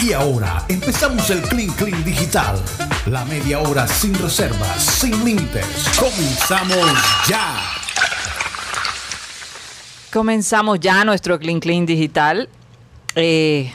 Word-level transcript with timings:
Y 0.00 0.12
ahora 0.12 0.64
empezamos 0.68 1.30
el 1.30 1.42
Clean 1.42 1.70
Clean 1.74 2.04
Digital. 2.04 2.62
La 3.06 3.24
media 3.24 3.60
hora 3.60 3.86
sin 3.86 4.14
reservas, 4.14 4.82
sin 4.82 5.24
límites. 5.24 5.66
Comenzamos 5.98 6.86
ya. 7.28 7.56
Comenzamos 10.12 10.80
ya 10.80 11.04
nuestro 11.04 11.38
Clean 11.38 11.60
Clean 11.60 11.86
Digital. 11.86 12.48
Eh, 13.14 13.72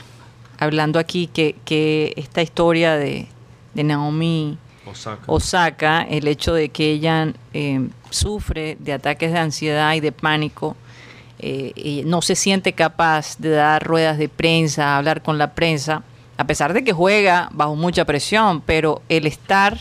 hablando 0.58 0.98
aquí 0.98 1.26
que, 1.26 1.56
que 1.64 2.12
esta 2.16 2.42
historia 2.42 2.96
de, 2.96 3.28
de 3.74 3.84
Naomi 3.84 4.58
Osaka. 4.86 5.24
Osaka, 5.26 6.02
el 6.02 6.26
hecho 6.28 6.54
de 6.54 6.68
que 6.68 6.92
ella 6.92 7.32
eh, 7.52 7.88
sufre 8.10 8.76
de 8.80 8.92
ataques 8.92 9.32
de 9.32 9.38
ansiedad 9.38 9.94
y 9.94 10.00
de 10.00 10.12
pánico, 10.12 10.76
eh, 11.42 12.02
no 12.06 12.22
se 12.22 12.36
siente 12.36 12.72
capaz 12.72 13.36
de 13.38 13.50
dar 13.50 13.82
ruedas 13.82 14.16
de 14.16 14.28
prensa, 14.28 14.96
hablar 14.96 15.22
con 15.22 15.38
la 15.38 15.54
prensa, 15.54 16.04
a 16.36 16.46
pesar 16.46 16.72
de 16.72 16.84
que 16.84 16.92
juega 16.92 17.48
bajo 17.52 17.74
mucha 17.74 18.04
presión, 18.04 18.60
pero 18.60 19.02
el 19.08 19.26
estar, 19.26 19.78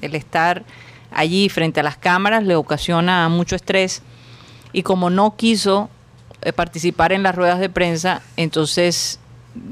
el 0.00 0.14
estar 0.14 0.64
allí 1.10 1.48
frente 1.48 1.80
a 1.80 1.82
las 1.82 1.96
cámaras 1.96 2.44
le 2.44 2.54
ocasiona 2.54 3.28
mucho 3.28 3.56
estrés. 3.56 4.02
Y 4.72 4.82
como 4.82 5.10
no 5.10 5.36
quiso 5.36 5.90
eh, 6.42 6.52
participar 6.52 7.12
en 7.12 7.22
las 7.22 7.34
ruedas 7.34 7.58
de 7.58 7.68
prensa, 7.68 8.22
entonces 8.36 9.18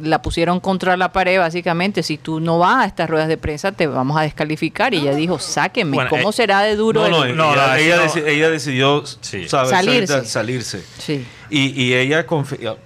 la 0.02 0.22
pusieron 0.22 0.60
contra 0.60 0.96
la 0.96 1.12
pared 1.12 1.38
básicamente, 1.38 2.02
si 2.02 2.18
tú 2.18 2.40
no 2.40 2.58
vas 2.58 2.84
a 2.84 2.86
estas 2.86 3.08
ruedas 3.10 3.28
de 3.28 3.36
prensa 3.36 3.72
te 3.72 3.86
vamos 3.86 4.16
a 4.18 4.22
descalificar 4.22 4.94
y 4.94 4.98
ella 4.98 5.14
dijo, 5.14 5.38
sáquenme, 5.38 5.96
Bueno, 5.96 6.10
¿cómo 6.10 6.30
eh, 6.30 6.32
será 6.32 6.60
de 6.62 6.76
duro? 6.76 7.08
No, 7.08 7.24
el-?" 7.24 7.36
no, 7.36 7.54
No, 7.54 7.54
ella, 7.54 7.66
no, 7.66 7.74
ella 7.76 8.04
eso 8.04 8.16
no. 8.16 8.22
deci- 8.22 8.28
ella 8.28 8.50
decidió. 8.50 9.04
Salirse. 9.06 9.74
Ahorita 9.74 10.24
salirse. 10.24 10.84
Sí. 10.98 11.26
Y, 11.50 11.80
y 11.82 11.94
ella, 11.94 12.26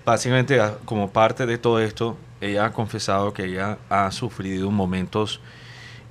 básicamente, 0.05 0.61
a- 0.61 0.75
como 0.85 1.11
parte 1.11 1.47
de 1.47 1.59
todo 1.59 1.81
esto, 1.81 2.17
ella 2.41 2.67
ha 2.67 2.73
confesado 2.73 3.33
que 3.33 3.45
ella 3.47 3.79
ha 3.91 4.11
sufrido 4.13 4.71
momentos 4.71 5.41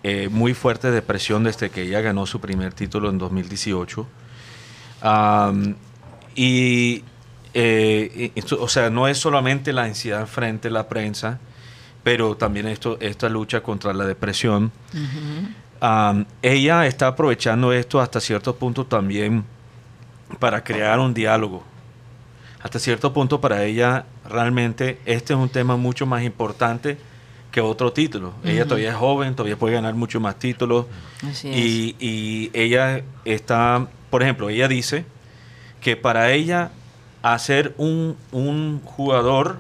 eh, 0.04 0.30
muy 0.32 0.54
fuertes 0.54 0.94
de 0.94 1.02
presión 1.02 1.44
desde 1.44 1.70
que 1.70 1.82
ella 1.84 2.02
ganó 2.02 2.26
su 2.26 2.40
primer 2.40 2.74
título 2.74 3.10
en 3.10 3.18
2018. 3.18 4.06
Am, 5.02 5.76
y, 6.36 7.04
eh, 7.60 8.32
esto- 8.36 8.62
o 8.62 8.68
sea, 8.68 8.90
no 8.92 9.08
es 9.08 9.18
solamente 9.18 9.74
la 9.74 9.84
ansiedad 9.84 10.28
frente 10.28 10.68
a 10.68 10.72
la 10.72 10.88
prensa, 10.88 11.40
pero 12.04 12.38
también 12.38 12.68
esto, 12.68 12.98
esta 13.02 13.30
lucha 13.30 13.62
contra 13.62 13.94
la 13.94 14.06
depresión. 14.06 14.72
Ella 16.42 16.86
está 16.88 17.08
aprovechando 17.08 17.74
esto 17.74 18.00
hasta 18.00 18.20
cierto 18.20 18.56
punto 18.56 18.86
también 18.86 19.44
para 20.40 20.64
crear 20.64 21.00
un 21.00 21.14
diálogo. 21.14 21.64
Hasta 22.62 22.80
cierto 22.80 23.14
punto 23.14 23.40
para 23.40 23.64
ella 23.64 24.06
realmente 24.30 25.00
este 25.06 25.34
es 25.34 25.40
un 25.40 25.50
tema 25.50 25.78
mucho 25.78 26.06
más 26.06 26.24
importante 26.24 26.98
que 27.52 27.62
otro 27.62 27.92
título. 27.94 28.34
Ella 28.44 28.66
todavía 28.66 28.90
es 28.90 28.96
joven, 28.96 29.36
todavía 29.36 29.58
puede 29.58 29.76
ganar 29.76 29.94
mucho 29.94 30.20
más 30.20 30.38
títulos. 30.38 30.86
Así 31.28 31.50
es. 31.50 31.56
Y, 31.58 31.96
y 32.00 32.52
ella 32.54 33.02
está, 33.26 33.88
por 34.10 34.22
ejemplo, 34.22 34.50
ella 34.50 34.68
dice 34.68 35.06
que 35.82 35.96
para 35.96 36.32
ella 36.32 36.72
hacer 37.34 37.74
un, 37.78 38.16
un 38.32 38.82
jugador, 38.84 39.60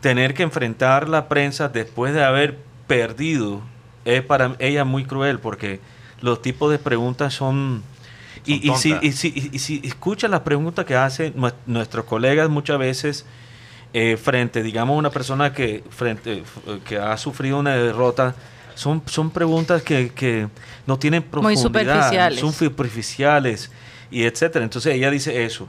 tener 0.00 0.34
que 0.34 0.42
enfrentar 0.42 1.08
la 1.08 1.28
prensa 1.28 1.68
después 1.68 2.14
de 2.14 2.24
haber 2.24 2.58
perdido, 2.86 3.60
es 4.04 4.22
para 4.22 4.54
ella 4.58 4.84
muy 4.84 5.04
cruel 5.04 5.38
porque 5.40 5.80
los 6.20 6.42
tipos 6.42 6.70
de 6.70 6.78
preguntas 6.78 7.34
son... 7.34 7.82
Y, 8.44 8.70
y 8.70 8.76
si, 8.76 8.96
y, 9.02 9.12
si, 9.12 9.50
y- 9.52 9.58
si 9.58 9.80
escucha 9.82 10.28
las 10.28 10.40
preguntas 10.40 10.84
que 10.84 10.94
hacen 10.94 11.34
nue- 11.34 11.54
nuestros 11.66 12.04
colegas 12.04 12.48
muchas 12.48 12.78
veces 12.78 13.26
eh, 13.92 14.16
frente, 14.16 14.62
digamos, 14.62 14.94
a 14.94 14.98
una 14.98 15.10
persona 15.10 15.52
que, 15.52 15.82
frente, 15.90 16.40
f- 16.42 16.78
que 16.84 16.96
ha 16.98 17.16
sufrido 17.16 17.58
una 17.58 17.74
derrota, 17.74 18.36
son, 18.76 19.02
son 19.06 19.30
preguntas 19.30 19.82
que, 19.82 20.10
que 20.14 20.46
no 20.86 20.96
tienen 20.98 21.22
Muy 21.22 21.30
profundidad, 21.56 21.62
superficiales. 21.62 22.38
son 22.40 22.52
superficiales 22.52 23.70
y 24.12 24.22
etcétera. 24.22 24.64
Entonces 24.64 24.94
ella 24.94 25.10
dice 25.10 25.44
eso. 25.44 25.66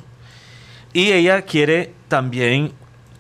Y 0.94 1.12
ella 1.12 1.42
quiere 1.44 1.94
también 2.08 2.72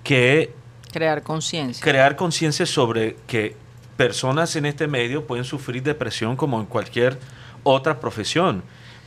que 0.03 0.53
Crear 0.91 1.21
conciencia. 1.23 1.83
crear 1.83 2.15
conciencia 2.15 2.65
sobre 2.65 3.15
que 3.27 3.55
personas 3.97 4.55
en 4.55 4.65
este 4.65 4.87
medio 4.87 5.25
pueden 5.27 5.43
sufrir 5.45 5.83
depresión 5.83 6.35
como 6.35 6.59
en 6.59 6.65
cualquier 6.65 7.19
otra 7.63 7.99
profesión. 7.99 8.63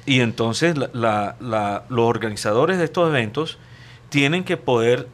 Y 0.07 0.21
entonces 0.21 0.77
la- 0.77 0.91
la- 0.93 1.37
la- 1.41 1.85
los 1.89 2.05
organizadores 2.07 2.79
de 2.79 2.85
estos 2.85 3.09
eventos 3.09 3.59
tienen 4.09 4.45
que 4.45 4.57
poder 4.57 5.09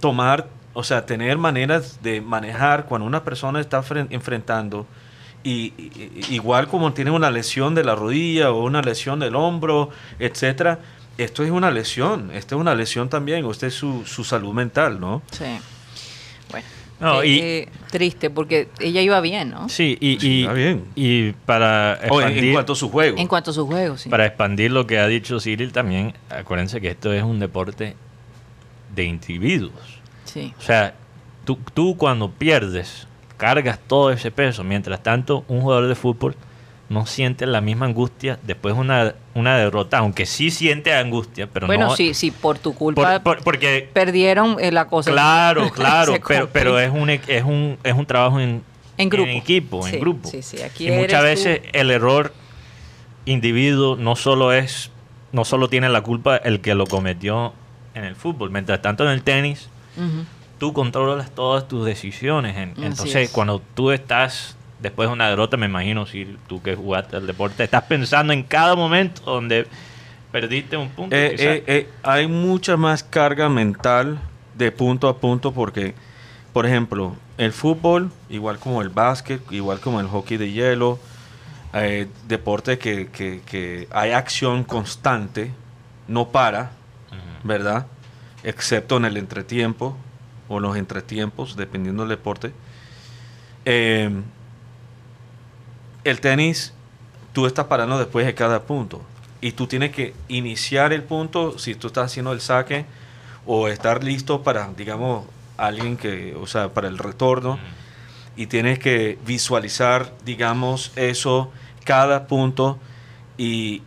tomar, 0.00 0.48
o 0.74 0.84
sea, 0.84 1.04
tener 1.06 1.38
maneras 1.38 2.00
de 2.02 2.20
manejar 2.20 2.86
cuando 2.86 3.06
una 3.06 3.24
persona 3.24 3.60
está 3.60 3.82
fren- 3.82 4.06
enfrentando, 4.10 4.86
y- 5.42 5.72
y- 5.78 6.26
igual 6.30 6.68
como 6.68 6.92
tiene 6.92 7.10
una 7.10 7.30
lesión 7.30 7.74
de 7.74 7.84
la 7.84 7.94
rodilla 7.94 8.50
o 8.52 8.64
una 8.64 8.80
lesión 8.82 9.18
del 9.18 9.34
hombro, 9.34 9.90
etcétera, 10.18 10.78
esto 11.18 11.42
es 11.44 11.50
una 11.50 11.70
lesión, 11.70 12.30
esto 12.32 12.54
es 12.56 12.60
una 12.60 12.74
lesión 12.74 13.08
también, 13.08 13.44
esto 13.50 13.66
es 13.66 13.74
su, 13.74 14.04
su 14.06 14.24
salud 14.24 14.54
mental, 14.54 14.98
¿no? 15.00 15.22
Sí. 15.32 15.44
Bueno. 16.50 16.66
No, 17.00 17.22
eh, 17.22 17.26
y- 17.28 17.38
eh, 17.40 17.68
triste 17.90 18.30
porque 18.30 18.68
ella 18.80 19.00
iba 19.02 19.20
bien, 19.20 19.50
¿no? 19.50 19.68
Sí, 19.68 19.96
y, 20.00 20.18
Sí, 20.18 20.28
y, 20.28 20.40
está 20.42 20.52
bien. 20.54 20.84
y 20.96 21.32
para 21.32 21.98
O 22.10 22.20
en, 22.20 22.28
en 22.28 22.32
expandir, 22.32 22.52
cuanto 22.54 22.72
a 22.72 22.76
su 22.76 22.88
juego. 22.90 23.18
En 23.18 23.26
cuanto 23.28 23.50
a 23.50 23.54
su 23.54 23.66
juego, 23.66 23.96
sí. 23.96 24.08
para 24.08 24.26
expandir 24.26 24.70
lo 24.72 24.86
que 24.86 24.98
ha 24.98 25.06
dicho 25.06 25.38
Cyril 25.40 25.72
también, 25.72 26.14
acuérdense 26.30 26.80
que 26.80 26.88
esto 26.88 27.12
es 27.12 27.22
un 27.22 27.38
deporte 27.38 27.94
de 28.94 29.04
individuos. 29.04 30.00
Sí. 30.24 30.52
O 30.58 30.62
sea, 30.62 30.94
tú, 31.44 31.58
tú 31.74 31.96
cuando 31.96 32.30
pierdes, 32.30 33.06
cargas 33.36 33.78
todo 33.86 34.10
ese 34.10 34.30
peso. 34.32 34.64
Mientras 34.64 35.00
tanto, 35.02 35.44
un 35.48 35.60
jugador 35.60 35.86
de 35.88 35.94
fútbol 35.94 36.34
no 36.88 37.04
siente 37.06 37.46
la 37.46 37.60
misma 37.60 37.84
angustia 37.86 38.38
después 38.44 38.74
de 38.74 38.80
una, 38.80 39.14
una 39.34 39.58
derrota, 39.58 39.98
aunque 39.98 40.24
sí 40.24 40.50
siente 40.50 40.94
angustia, 40.94 41.46
pero 41.46 41.66
bueno, 41.66 41.88
no... 41.88 41.96
sí, 41.96 42.14
sí, 42.14 42.30
por 42.30 42.58
tu 42.58 42.74
culpa 42.74 43.20
por- 43.20 43.36
por- 43.36 43.44
porque 43.44 43.88
perdieron 43.92 44.56
eh, 44.58 44.72
la 44.72 44.86
cosa. 44.86 45.10
Claro, 45.12 45.70
claro, 45.74 46.14
pero, 46.26 46.48
pero 46.50 46.80
es 46.80 46.90
un 46.90 47.10
es 47.10 47.44
un 47.44 47.76
es 47.84 47.92
un 47.92 48.06
trabajo 48.06 48.40
en, 48.40 48.62
En 48.96 49.08
grupo. 49.10 49.28
equipo, 49.30 49.86
Sí, 49.86 49.94
en 49.96 50.00
grupo. 50.00 50.28
sí, 50.30 50.42
sí, 50.42 50.62
aquí 50.62 50.88
y 50.88 50.90
muchas 50.92 51.20
tú. 51.20 51.24
veces 51.26 51.60
el 51.74 51.90
error 51.90 52.32
individuo 53.26 53.96
no 53.96 54.16
solo 54.16 54.52
es 54.52 54.90
no 55.32 55.44
solo 55.44 55.68
tiene 55.68 55.88
la 55.90 56.00
culpa 56.00 56.36
el 56.38 56.60
que 56.60 56.74
lo 56.74 56.86
cometió 56.86 57.52
en 57.94 58.04
el 58.04 58.16
fútbol, 58.16 58.50
mientras 58.50 58.80
tanto 58.80 59.04
en 59.04 59.10
el 59.10 59.22
tenis 59.22 59.68
tú 60.58 60.72
controlas 60.72 61.30
todas 61.32 61.68
tus 61.68 61.84
decisiones. 61.84 62.56
en- 62.56 62.74
entonces, 62.82 63.16
es. 63.28 63.30
cuando 63.30 63.60
tú 63.74 63.90
estás 63.90 64.56
después 64.80 65.08
de 65.08 65.12
una 65.12 65.28
derrota, 65.28 65.56
me 65.56 65.66
imagino 65.66 66.06
si 66.06 66.36
tú 66.46 66.62
que 66.62 66.74
jugaste 66.76 67.16
al 67.16 67.26
deporte, 67.26 67.64
estás 67.64 67.82
pensando 67.84 68.32
en 68.32 68.42
cada 68.42 68.74
momento 68.76 69.22
donde 69.22 69.66
perdiste 70.32 70.76
un 70.76 70.88
punto. 70.90 71.16
Eh, 71.16 71.36
eh, 71.48 71.64
eh, 71.66 71.88
hay 72.02 72.26
mucha 72.26 72.76
más 72.76 73.02
carga 73.02 73.48
mental 73.48 74.18
de 74.56 74.70
punto 74.72 75.08
a 75.08 75.18
punto 75.18 75.52
porque, 75.52 75.94
por 76.52 76.66
ejemplo, 76.66 77.16
el 77.38 77.52
fútbol, 77.52 78.10
igual 78.28 78.58
como 78.58 78.82
el 78.82 78.88
básquet, 78.88 79.40
igual 79.52 79.80
como 79.80 80.00
el 80.00 80.06
hockey 80.06 80.36
de 80.36 80.50
hielo, 80.52 80.98
deporte 82.26 82.78
que, 82.78 83.08
que- 83.08 83.40
que 83.46 83.86
hay 83.90 84.12
acción 84.12 84.64
constante, 84.64 85.52
no 86.08 86.28
para, 86.28 86.72
¿verdad? 87.44 87.86
Excepto 88.42 88.96
en 88.96 89.04
el 89.04 89.16
entretiempo 89.16 89.96
o 90.48 90.60
los 90.60 90.76
entretiempos, 90.76 91.56
dependiendo 91.56 92.02
del 92.02 92.10
deporte. 92.10 92.52
El 96.08 96.20
tenis, 96.20 96.72
tú 97.32 97.46
estás 97.46 97.66
parando 97.66 97.98
después 97.98 98.24
de 98.24 98.34
cada 98.34 98.62
punto. 98.62 99.02
Y 99.40 99.52
tú 99.52 99.66
tienes 99.66 99.92
que 99.92 100.14
iniciar 100.28 100.92
el 100.92 101.02
punto 101.02 101.58
si 101.58 101.74
tú 101.74 101.88
estás 101.88 102.06
haciendo 102.06 102.32
el 102.32 102.40
saque 102.40 102.86
o 103.46 103.68
estar 103.68 104.02
listo 104.02 104.42
para, 104.42 104.70
digamos, 104.76 105.26
alguien 105.56 105.96
que, 105.96 106.34
o 106.40 106.46
sea, 106.46 106.70
para 106.72 106.88
el 106.88 106.98
retorno. 106.98 107.58
Y 108.36 108.46
tienes 108.46 108.78
que 108.78 109.18
visualizar, 109.26 110.12
digamos, 110.24 110.92
eso, 110.96 111.50
cada 111.84 112.26
punto. 112.26 112.78
Y, 113.36 113.82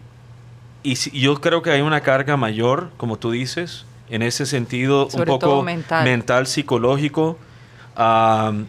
y 0.83 0.95
si- 0.97 1.11
yo 1.19 1.39
creo 1.41 1.61
que 1.61 1.71
hay 1.71 1.81
una 1.81 2.01
carga 2.01 2.37
mayor, 2.37 2.91
como 2.97 3.17
tú 3.17 3.31
dices, 3.31 3.85
en 4.09 4.21
ese 4.21 4.45
sentido, 4.45 5.09
Sobre 5.09 5.31
un 5.31 5.39
poco 5.39 5.63
mental. 5.63 6.03
mental, 6.03 6.47
psicológico. 6.47 7.37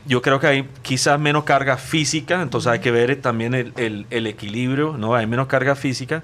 Yo 0.07 0.21
creo 0.23 0.39
que 0.41 0.47
hay 0.47 0.69
quizás 0.83 1.19
menos 1.19 1.45
carga 1.45 1.77
física, 1.77 2.43
entonces 2.43 2.71
hay 2.71 2.81
que 2.81 2.91
ver 2.91 3.21
también 3.21 3.55
el, 3.55 3.73
el- 3.77 4.07
el 4.11 4.27
equilibrio, 4.27 4.97
¿no? 4.99 5.15
Hay 5.15 5.27
menos 5.27 5.47
carga 5.47 5.75
física, 5.75 6.23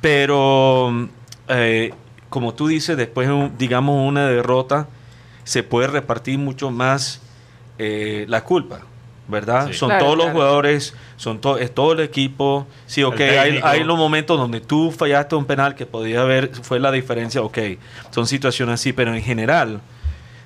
pero 0.00 1.08
eh, 1.48 1.92
como 2.28 2.54
tú 2.54 2.66
dices, 2.68 2.96
después 2.96 3.28
digamos, 3.58 4.06
una 4.08 4.26
derrota, 4.28 4.88
se 5.44 5.62
puede 5.62 5.88
repartir 5.88 6.38
mucho 6.38 6.70
más 6.70 7.20
eh, 7.78 8.24
la 8.28 8.42
culpa, 8.44 8.80
¿verdad? 9.28 9.68
Sí. 9.68 9.74
Son 9.74 9.90
Claro, 9.90 10.04
todos 10.06 10.18
los 10.18 10.30
jugadores, 10.30 10.94
son 11.16 11.40
to- 11.40 11.58
es 11.58 11.72
todo 11.74 11.92
el 11.92 12.00
equipo. 12.00 12.66
Sí, 12.86 13.02
ok, 13.02 13.20
hay, 13.20 13.60
hay 13.62 13.84
los 13.84 13.96
momentos 13.96 14.38
donde 14.38 14.60
tú 14.60 14.90
fallaste 14.90 15.34
un 15.34 15.44
penal 15.44 15.74
que 15.74 15.86
podía 15.86 16.22
haber, 16.22 16.54
fue 16.62 16.80
la 16.80 16.90
diferencia, 16.92 17.42
ok, 17.42 17.58
son 18.10 18.26
situaciones 18.26 18.74
así, 18.80 18.92
pero 18.92 19.14
en 19.14 19.22
general 19.22 19.80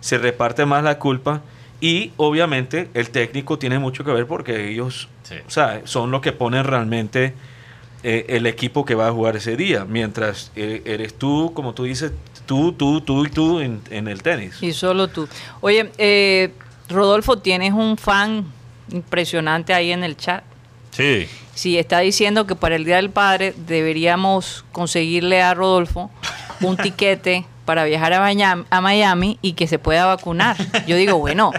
se 0.00 0.18
reparte 0.18 0.64
más 0.66 0.82
la 0.82 0.98
culpa 0.98 1.42
Y 1.80 2.12
obviamente 2.18 2.88
el 2.94 3.10
técnico 3.10 3.58
tiene 3.58 3.78
mucho 3.78 4.04
que 4.04 4.12
ver 4.12 4.26
porque 4.26 4.70
ellos 4.70 5.08
Sí. 5.22 5.36
o 5.46 5.50
sea, 5.50 5.82
son 5.84 6.10
los 6.10 6.20
que 6.20 6.32
ponen 6.32 6.64
realmente 6.64 7.34
eh, 8.02 8.24
el 8.28 8.46
equipo 8.46 8.84
que 8.84 8.94
va 8.94 9.08
a 9.08 9.12
jugar 9.12 9.36
ese 9.36 9.56
día. 9.56 9.84
Mientras 9.84 10.50
eh, 10.56 10.82
eres 10.84 11.14
tú, 11.14 11.52
como 11.54 11.72
tú 11.74 11.84
dices, 11.84 12.12
tú, 12.46 12.72
tú, 12.72 13.00
tú 13.00 13.24
y 13.24 13.28
tú 13.28 13.60
en, 13.60 13.80
en 13.90 14.08
el 14.08 14.22
tenis. 14.22 14.62
Y 14.62 14.72
solo 14.72 15.08
tú. 15.08 15.28
Oye, 15.60 15.90
eh, 15.98 16.52
Rodolfo, 16.88 17.38
tienes 17.38 17.72
un 17.72 17.96
fan 17.96 18.44
impresionante 18.90 19.72
ahí 19.72 19.92
en 19.92 20.02
el 20.02 20.16
chat. 20.16 20.42
Sí. 20.90 21.28
Sí, 21.54 21.78
está 21.78 22.00
diciendo 22.00 22.46
que 22.46 22.56
para 22.56 22.74
el 22.76 22.84
Día 22.84 22.96
del 22.96 23.10
Padre 23.10 23.54
deberíamos 23.66 24.64
conseguirle 24.72 25.42
a 25.42 25.54
Rodolfo 25.54 26.10
un 26.60 26.76
tiquete 26.78 27.44
para 27.70 27.84
viajar 27.84 28.12
a 28.14 28.18
Miami, 28.20 28.64
a 28.68 28.80
Miami 28.80 29.38
y 29.42 29.52
que 29.52 29.68
se 29.68 29.78
pueda 29.78 30.04
vacunar. 30.06 30.56
Yo 30.88 30.96
digo, 30.96 31.18
bueno, 31.18 31.52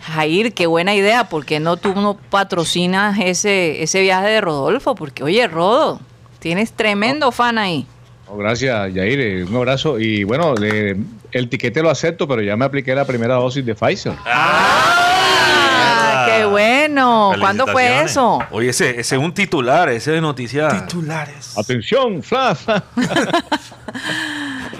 Jair, 0.00 0.54
qué 0.54 0.66
buena 0.66 0.94
idea, 0.94 1.28
¿por 1.28 1.44
qué 1.44 1.60
no 1.60 1.76
tú 1.76 1.94
no 1.94 2.14
patrocinas 2.14 3.18
ese, 3.22 3.82
ese 3.82 4.00
viaje 4.00 4.28
de 4.28 4.40
Rodolfo? 4.40 4.94
Porque, 4.94 5.22
oye, 5.22 5.46
Rodo, 5.46 6.00
tienes 6.38 6.72
tremendo 6.72 7.32
fan 7.32 7.58
ahí. 7.58 7.86
Gracias, 8.34 8.94
Yair. 8.94 9.20
eh, 9.20 9.44
Un 9.44 9.56
abrazo. 9.56 9.98
Y 10.00 10.24
bueno, 10.24 10.54
le- 10.54 10.96
el 11.32 11.50
tiquete 11.50 11.82
lo 11.82 11.90
acepto, 11.90 12.26
pero 12.26 12.40
ya 12.40 12.56
me 12.56 12.64
apliqué 12.64 12.94
la 12.94 13.04
primera 13.04 13.34
dosis 13.34 13.62
de 13.66 13.74
Pfizer. 13.74 14.14
¡Ah! 14.24 16.24
¡Qué 16.28 16.46
bueno! 16.46 17.32
¿Cuándo 17.38 17.66
fue 17.66 18.00
eso? 18.02 18.38
Oye, 18.50 18.70
ese, 18.70 18.98
ese 19.00 19.16
es 19.16 19.22
un 19.22 19.34
titular, 19.34 19.90
ese 19.90 20.12
de 20.12 20.20
noticia. 20.22 20.86
Titulares. 20.86 21.58
Atención, 21.58 22.22
flash. 22.22 22.60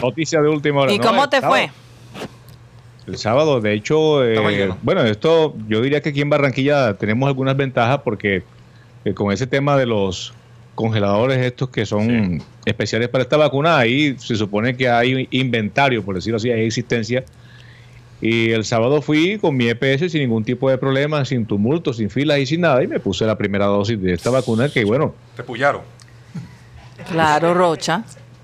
Noticia 0.02 0.40
de 0.40 0.48
última 0.48 0.82
hora. 0.82 0.92
¿Y 0.92 0.98
No, 0.98 1.04
cómo 1.04 1.28
te 1.28 1.40
sábado- 1.40 1.52
fue? 1.52 1.70
El 3.06 3.18
sábado, 3.18 3.60
de 3.60 3.72
hecho, 3.72 4.24
eh, 4.24 4.74
bueno, 4.82 5.02
esto 5.04 5.54
yo 5.68 5.80
diría 5.80 6.00
que 6.00 6.08
aquí 6.08 6.20
en 6.22 6.28
Barranquilla 6.30 6.94
tenemos 6.94 7.28
algunas 7.28 7.56
ventajas 7.56 8.00
porque 8.02 8.42
eh, 9.04 9.14
con 9.14 9.30
ese 9.32 9.46
tema 9.46 9.76
de 9.76 9.86
los 9.86 10.34
congeladores 10.74 11.38
estos 11.38 11.68
que 11.70 11.86
son 11.86 12.42
especiales 12.64 13.08
para 13.08 13.22
esta 13.22 13.36
vacuna, 13.36 13.78
ahí 13.78 14.16
se 14.18 14.34
supone 14.34 14.76
que 14.76 14.88
hay 14.88 15.28
inventario, 15.30 16.04
por 16.04 16.16
decirlo 16.16 16.38
así, 16.38 16.50
hay 16.50 16.66
existencia. 16.66 17.24
Y 18.20 18.50
el 18.50 18.64
sábado 18.64 19.00
fui 19.00 19.38
con 19.38 19.56
mi 19.56 19.68
EPS 19.68 20.10
sin 20.10 20.22
ningún 20.22 20.42
tipo 20.42 20.68
de 20.68 20.76
problema, 20.76 21.24
sin 21.24 21.46
tumulto, 21.46 21.92
sin 21.92 22.10
filas 22.10 22.38
y 22.40 22.46
sin 22.46 22.62
nada, 22.62 22.82
y 22.82 22.88
me 22.88 22.98
puse 22.98 23.24
la 23.24 23.36
primera 23.38 23.66
dosis 23.66 24.00
de 24.02 24.14
esta 24.14 24.30
vacuna 24.30 24.68
que, 24.68 24.84
bueno, 24.84 25.14
Te 25.36 25.44
pullaron. 25.44 25.82
Claro, 27.10 27.54
Rocha. 27.54 28.02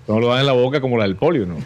No 0.09 0.21
lo 0.21 0.29
dan 0.29 0.41
en 0.41 0.47
la 0.47 0.53
boca 0.53 0.81
como 0.81 0.97
la 0.99 1.05
del 1.05 1.17
polio, 1.17 1.47
¿no? 1.47 1.57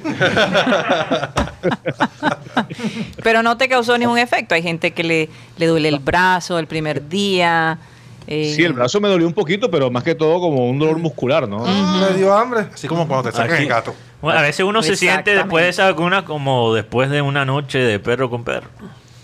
Pero 3.22 3.42
no 3.42 3.56
te 3.56 3.68
causó 3.68 3.96
ningún 3.98 4.18
efecto. 4.18 4.54
Hay 4.54 4.62
gente 4.62 4.92
que 4.92 5.02
le, 5.04 5.28
le 5.58 5.66
duele 5.66 5.88
el 5.88 5.98
brazo 5.98 6.58
el 6.58 6.66
primer 6.66 7.08
día. 7.08 7.78
eh, 8.26 8.52
Sí, 8.54 8.64
el 8.64 8.72
brazo 8.72 9.00
me 9.00 9.08
dolió 9.08 9.26
un 9.26 9.32
poquito, 9.34 9.70
pero 9.70 9.90
más 9.90 10.02
que 10.02 10.14
todo 10.14 10.40
como 10.40 10.68
un 10.68 10.78
dolor 10.78 10.98
muscular, 10.98 11.48
¿no? 11.48 11.64
Me 11.64 12.16
dio 12.16 12.34
hambre. 12.36 12.66
Así 12.72 12.86
como 12.88 13.06
cuando 13.06 13.30
te 13.30 13.36
sacan 13.36 13.56
el 13.62 13.68
gato. 13.68 13.94
Bueno, 14.22 14.38
a 14.38 14.42
veces 14.42 14.64
uno 14.64 14.82
se 14.82 14.96
siente 14.96 15.34
después 15.34 15.64
de 15.64 15.70
esa 15.70 15.84
vacuna 15.90 16.24
como 16.24 16.74
después 16.74 17.10
de 17.10 17.22
una 17.22 17.44
noche 17.44 17.78
de 17.78 17.98
perro 17.98 18.30
con 18.30 18.44
perro. 18.44 18.68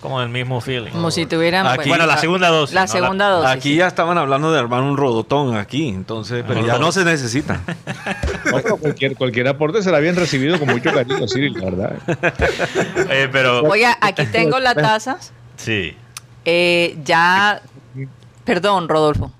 Como 0.02 0.20
el 0.20 0.28
mismo 0.30 0.60
feeling. 0.60 0.90
Como 0.90 1.12
si 1.12 1.26
tuvieran... 1.26 1.64
Aquí- 1.64 1.88
Bueno, 1.88 2.06
la 2.06 2.16
segunda 2.18 2.48
dosis. 2.48 2.74
La 2.74 2.82
¿no? 2.82 2.88
segunda 2.88 3.28
dosis. 3.30 3.50
Aquí 3.50 3.68
sí. 3.70 3.76
ya 3.76 3.86
estaban 3.86 4.18
hablando 4.18 4.50
de 4.52 4.58
armar 4.58 4.82
un 4.82 4.96
rodotón 4.96 5.56
aquí, 5.56 5.88
entonces, 5.88 6.44
pero 6.46 6.66
ya 6.66 6.76
no 6.78 6.90
se 6.90 7.04
necesita. 7.04 7.60
Cualquier, 8.80 9.14
cualquier 9.16 9.46
aporte 9.48 9.80
será 9.80 10.00
bien 10.00 10.16
recibido 10.16 10.58
con 10.58 10.68
mucho 10.68 10.92
cariño, 10.92 11.26
sí, 11.28 11.48
la 11.50 11.64
verdad. 11.64 11.92
Eh, 13.10 13.28
pero 13.30 13.62
Oiga, 13.62 13.96
aquí 14.00 14.26
tengo 14.26 14.58
las 14.58 14.74
tazas. 14.74 15.32
sí. 15.56 15.96
Eh, 16.44 16.98
ya... 17.04 17.62
Perdón, 18.44 18.88
Rodolfo. 18.88 19.30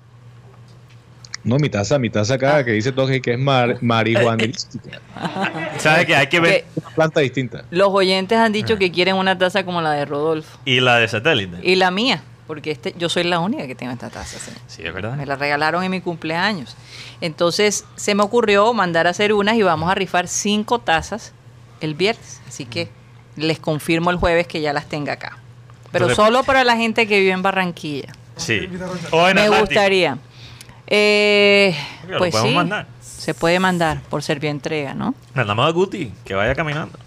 No, 1.43 1.57
mi 1.57 1.69
taza, 1.69 1.99
mi 1.99 2.09
taza 2.09 2.35
acá 2.35 2.63
que 2.63 2.71
dice 2.71 2.91
todo 2.93 3.07
que 3.21 3.33
es 3.33 3.39
mar, 3.39 3.77
marihuanística. 3.81 5.01
¿Sabes 5.77 6.05
que 6.05 6.15
hay 6.15 6.27
que 6.27 6.39
ver? 6.39 6.63
Que 6.73 6.79
Una 6.79 6.89
planta 6.91 7.19
distinta. 7.19 7.65
los 7.69 7.89
oyentes 7.89 8.37
han 8.37 8.53
dicho 8.53 8.77
que 8.77 8.91
quieren 8.91 9.15
una 9.15 9.37
taza 9.37 9.65
como 9.65 9.81
la 9.81 9.91
de 9.91 10.05
Rodolfo. 10.05 10.57
Y 10.65 10.79
la 10.79 10.97
de 10.99 11.07
satélite. 11.07 11.57
Y 11.61 11.75
la 11.75 11.91
mía. 11.91 12.23
Porque 12.47 12.71
este, 12.71 12.93
yo 12.97 13.07
soy 13.09 13.23
la 13.23 13.39
única 13.39 13.67
que 13.67 13.75
tengo 13.75 13.91
esta 13.93 14.09
taza. 14.09 14.37
sí. 14.37 14.51
Sí, 14.67 14.81
es 14.85 14.93
verdad. 14.93 15.15
Me 15.15 15.25
la 15.25 15.35
regalaron 15.35 15.83
en 15.83 15.91
mi 15.91 16.01
cumpleaños. 16.01 16.75
Entonces 17.21 17.85
se 17.95 18.15
me 18.15 18.23
ocurrió 18.23 18.73
mandar 18.73 19.07
a 19.07 19.11
hacer 19.11 19.33
unas 19.33 19.55
y 19.55 19.63
vamos 19.63 19.89
a 19.89 19.95
rifar 19.95 20.27
cinco 20.27 20.79
tazas 20.79 21.33
el 21.81 21.93
viernes. 21.95 22.41
Así 22.47 22.65
que 22.65 22.89
les 23.35 23.59
confirmo 23.59 24.11
el 24.11 24.17
jueves 24.17 24.45
que 24.47 24.61
ya 24.61 24.73
las 24.73 24.87
tenga 24.87 25.13
acá. 25.13 25.37
Pero 25.91 26.05
Entonces- 26.09 26.25
solo 26.25 26.43
para 26.43 26.63
la 26.63 26.75
gente 26.77 27.07
que 27.07 27.19
vive 27.19 27.31
en 27.31 27.41
Barranquilla. 27.41 28.13
Sí. 28.35 28.67
O 29.11 29.27
en 29.29 29.35
me 29.35 29.41
Atlántico. 29.43 29.59
gustaría. 29.59 30.17
Eh, 30.87 31.75
Lo 32.07 32.17
pues 32.17 32.31
podemos 32.31 32.49
sí, 32.49 32.55
mandar. 32.55 32.87
se 33.01 33.33
puede 33.33 33.59
mandar 33.59 34.01
por 34.09 34.21
entrega, 34.49 34.93
¿no? 34.93 35.15
Mandamos 35.33 35.67
a 35.67 35.71
Guti 35.71 36.13
que 36.25 36.33
vaya 36.35 36.55
caminando. 36.55 36.97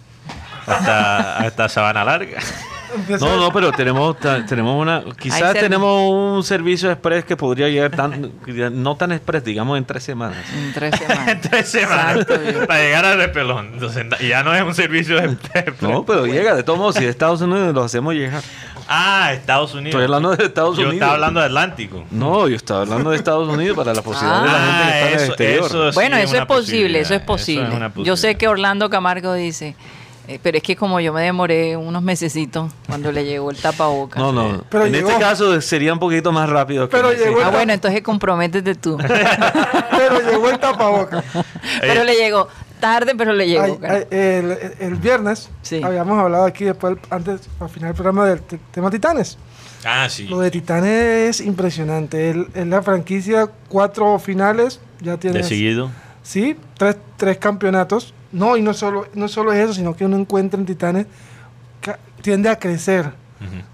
Hasta, 0.67 1.39
hasta 1.39 1.69
Sabana 1.69 2.05
Larga. 2.05 2.41
No, 3.21 3.37
no, 3.37 3.53
pero 3.53 3.73
tenemos, 3.73 4.17
tenemos 4.49 4.81
una, 4.81 5.03
quizás 5.19 5.55
tenemos 5.55 6.11
un 6.11 6.43
servicio 6.43 6.91
express 6.91 7.25
que 7.25 7.37
podría 7.37 7.69
llegar 7.69 7.91
tan, 7.91 8.33
no 8.73 8.97
tan 8.97 9.13
express, 9.13 9.45
digamos 9.45 9.79
en 9.79 9.85
tres 9.85 10.05
semanas. 10.05 10.39
En 10.55 10.73
tres 10.73 10.95
semanas. 10.97 11.41
Tres 11.51 11.69
semanas 11.69 12.17
Exacto, 12.17 12.67
para 12.67 12.81
llegar 12.81 13.05
al 13.05 13.19
repelón. 13.19 13.71
Entonces, 13.75 14.07
ya 14.27 14.43
no 14.43 14.55
es 14.55 14.63
un 14.63 14.75
servicio 14.75 15.17
de... 15.21 15.37
No, 15.81 16.05
pero 16.05 16.27
llega, 16.27 16.55
de 16.55 16.63
todos 16.63 16.79
modos, 16.79 16.95
si 16.97 17.05
de 17.05 17.11
Estados 17.11 17.41
Unidos 17.41 17.75
lo 17.75 17.85
hacemos 17.85 18.15
llegar. 18.15 18.43
Ah, 18.89 19.33
Estados 19.33 19.73
Unidos. 19.75 19.89
Estoy 19.91 20.05
hablando 20.05 20.37
de 20.37 20.45
Estados 20.45 20.77
Yo 20.77 20.83
Unidos. 20.83 20.95
estaba 20.95 21.13
hablando 21.15 21.41
de 21.41 21.47
Atlántico. 21.47 22.05
No, 22.11 22.49
yo 22.49 22.57
estaba 22.57 22.83
hablando 22.83 23.11
de 23.11 23.17
Estados 23.17 23.49
Unidos 23.49 23.77
para 23.77 23.93
la 23.93 24.03
posibilidad 24.03 24.43
de 24.43 24.49
la 24.49 24.59
gente 24.59 24.83
que 24.83 24.89
está 24.99 25.09
en 25.11 25.19
el 25.19 25.25
exterior. 25.29 25.67
eso 25.67 25.93
sí 25.93 25.95
Bueno, 25.95 26.17
es 26.17 26.25
eso 26.25 26.37
es 26.37 26.47
posible, 26.47 27.01
eso 27.01 27.15
es 27.15 27.23
posible. 27.23 27.69
Yo 27.97 28.17
sé 28.17 28.37
que 28.37 28.47
Orlando 28.49 28.89
Camargo 28.91 29.35
dice, 29.35 29.75
eh, 30.29 30.39
pero 30.43 30.57
es 30.59 30.63
que 30.63 30.75
como 30.77 30.99
yo 31.01 31.13
me 31.13 31.23
demoré 31.23 31.77
unos 31.77 32.03
mesecitos 32.03 32.73
cuando 32.87 33.13
le 33.13 33.25
llegó 33.25 33.51
el 33.51 33.57
tapabocas. 33.57 34.21
No, 34.23 34.33
no. 34.33 34.65
Pero 34.71 34.87
en 34.87 34.93
llegó. 34.93 35.09
este 35.11 35.21
caso 35.21 35.61
sería 35.61 35.93
un 35.93 35.99
poquito 35.99 36.33
más 36.33 36.49
rápido. 36.49 36.89
Pero 36.89 37.13
llegó 37.13 37.41
Ah, 37.45 37.51
bueno, 37.51 37.73
entonces 37.73 38.03
comprométete 38.03 38.75
tú. 38.75 38.97
Pero 39.91 40.21
llegó 40.31 40.51
el 40.51 40.59
tapaboca. 40.59 41.23
pero 41.81 42.05
le 42.05 42.15
llegó 42.17 42.49
tarde, 42.81 43.15
pero 43.17 43.33
le 43.33 43.47
llegó. 43.49 43.63
Ay, 43.65 43.77
cara. 43.81 43.95
ay, 43.95 44.07
el, 44.81 44.95
viernes 44.97 45.49
Sí. 45.63 45.81
habíamos 45.83 46.19
hablado 46.19 46.45
aquí 46.45 46.65
después, 46.65 46.97
antes, 47.11 47.41
al 47.61 47.69
final 47.71 47.89
del 47.91 47.95
programa 47.95 48.27
del 48.27 48.43
te- 48.43 48.59
tema 48.71 48.91
Titanes. 48.91 49.39
Ah, 49.85 50.09
sí. 50.11 50.25
Lo 50.25 50.41
de 50.41 50.51
Titanes 50.51 51.41
es 51.41 51.41
impresionante. 51.41 52.31
En 52.55 52.71
la 52.71 52.83
franquicia, 52.83 53.49
cuatro 53.69 54.19
finales, 54.19 54.81
ya 55.01 55.13
De 55.13 55.19
tienes. 55.19 55.47
seguido. 55.49 55.91
Sí, 56.23 56.57
tres, 56.77 56.97
tres 57.17 57.39
campeonatos. 57.39 58.13
No, 58.37 58.57
y 58.57 58.63
no 58.63 58.75
solo, 58.75 59.07
no 59.15 59.29
solo 59.29 59.53
es 59.53 59.65
eso, 59.65 59.75
sino 59.75 59.97
que 59.97 60.05
uno 60.05 60.17
encuentra 60.17 60.61
en 60.61 60.67
Titanes, 60.67 61.07
ca- 61.81 61.99
tiende 62.23 62.49
a 62.49 62.59
crecer. 62.59 63.11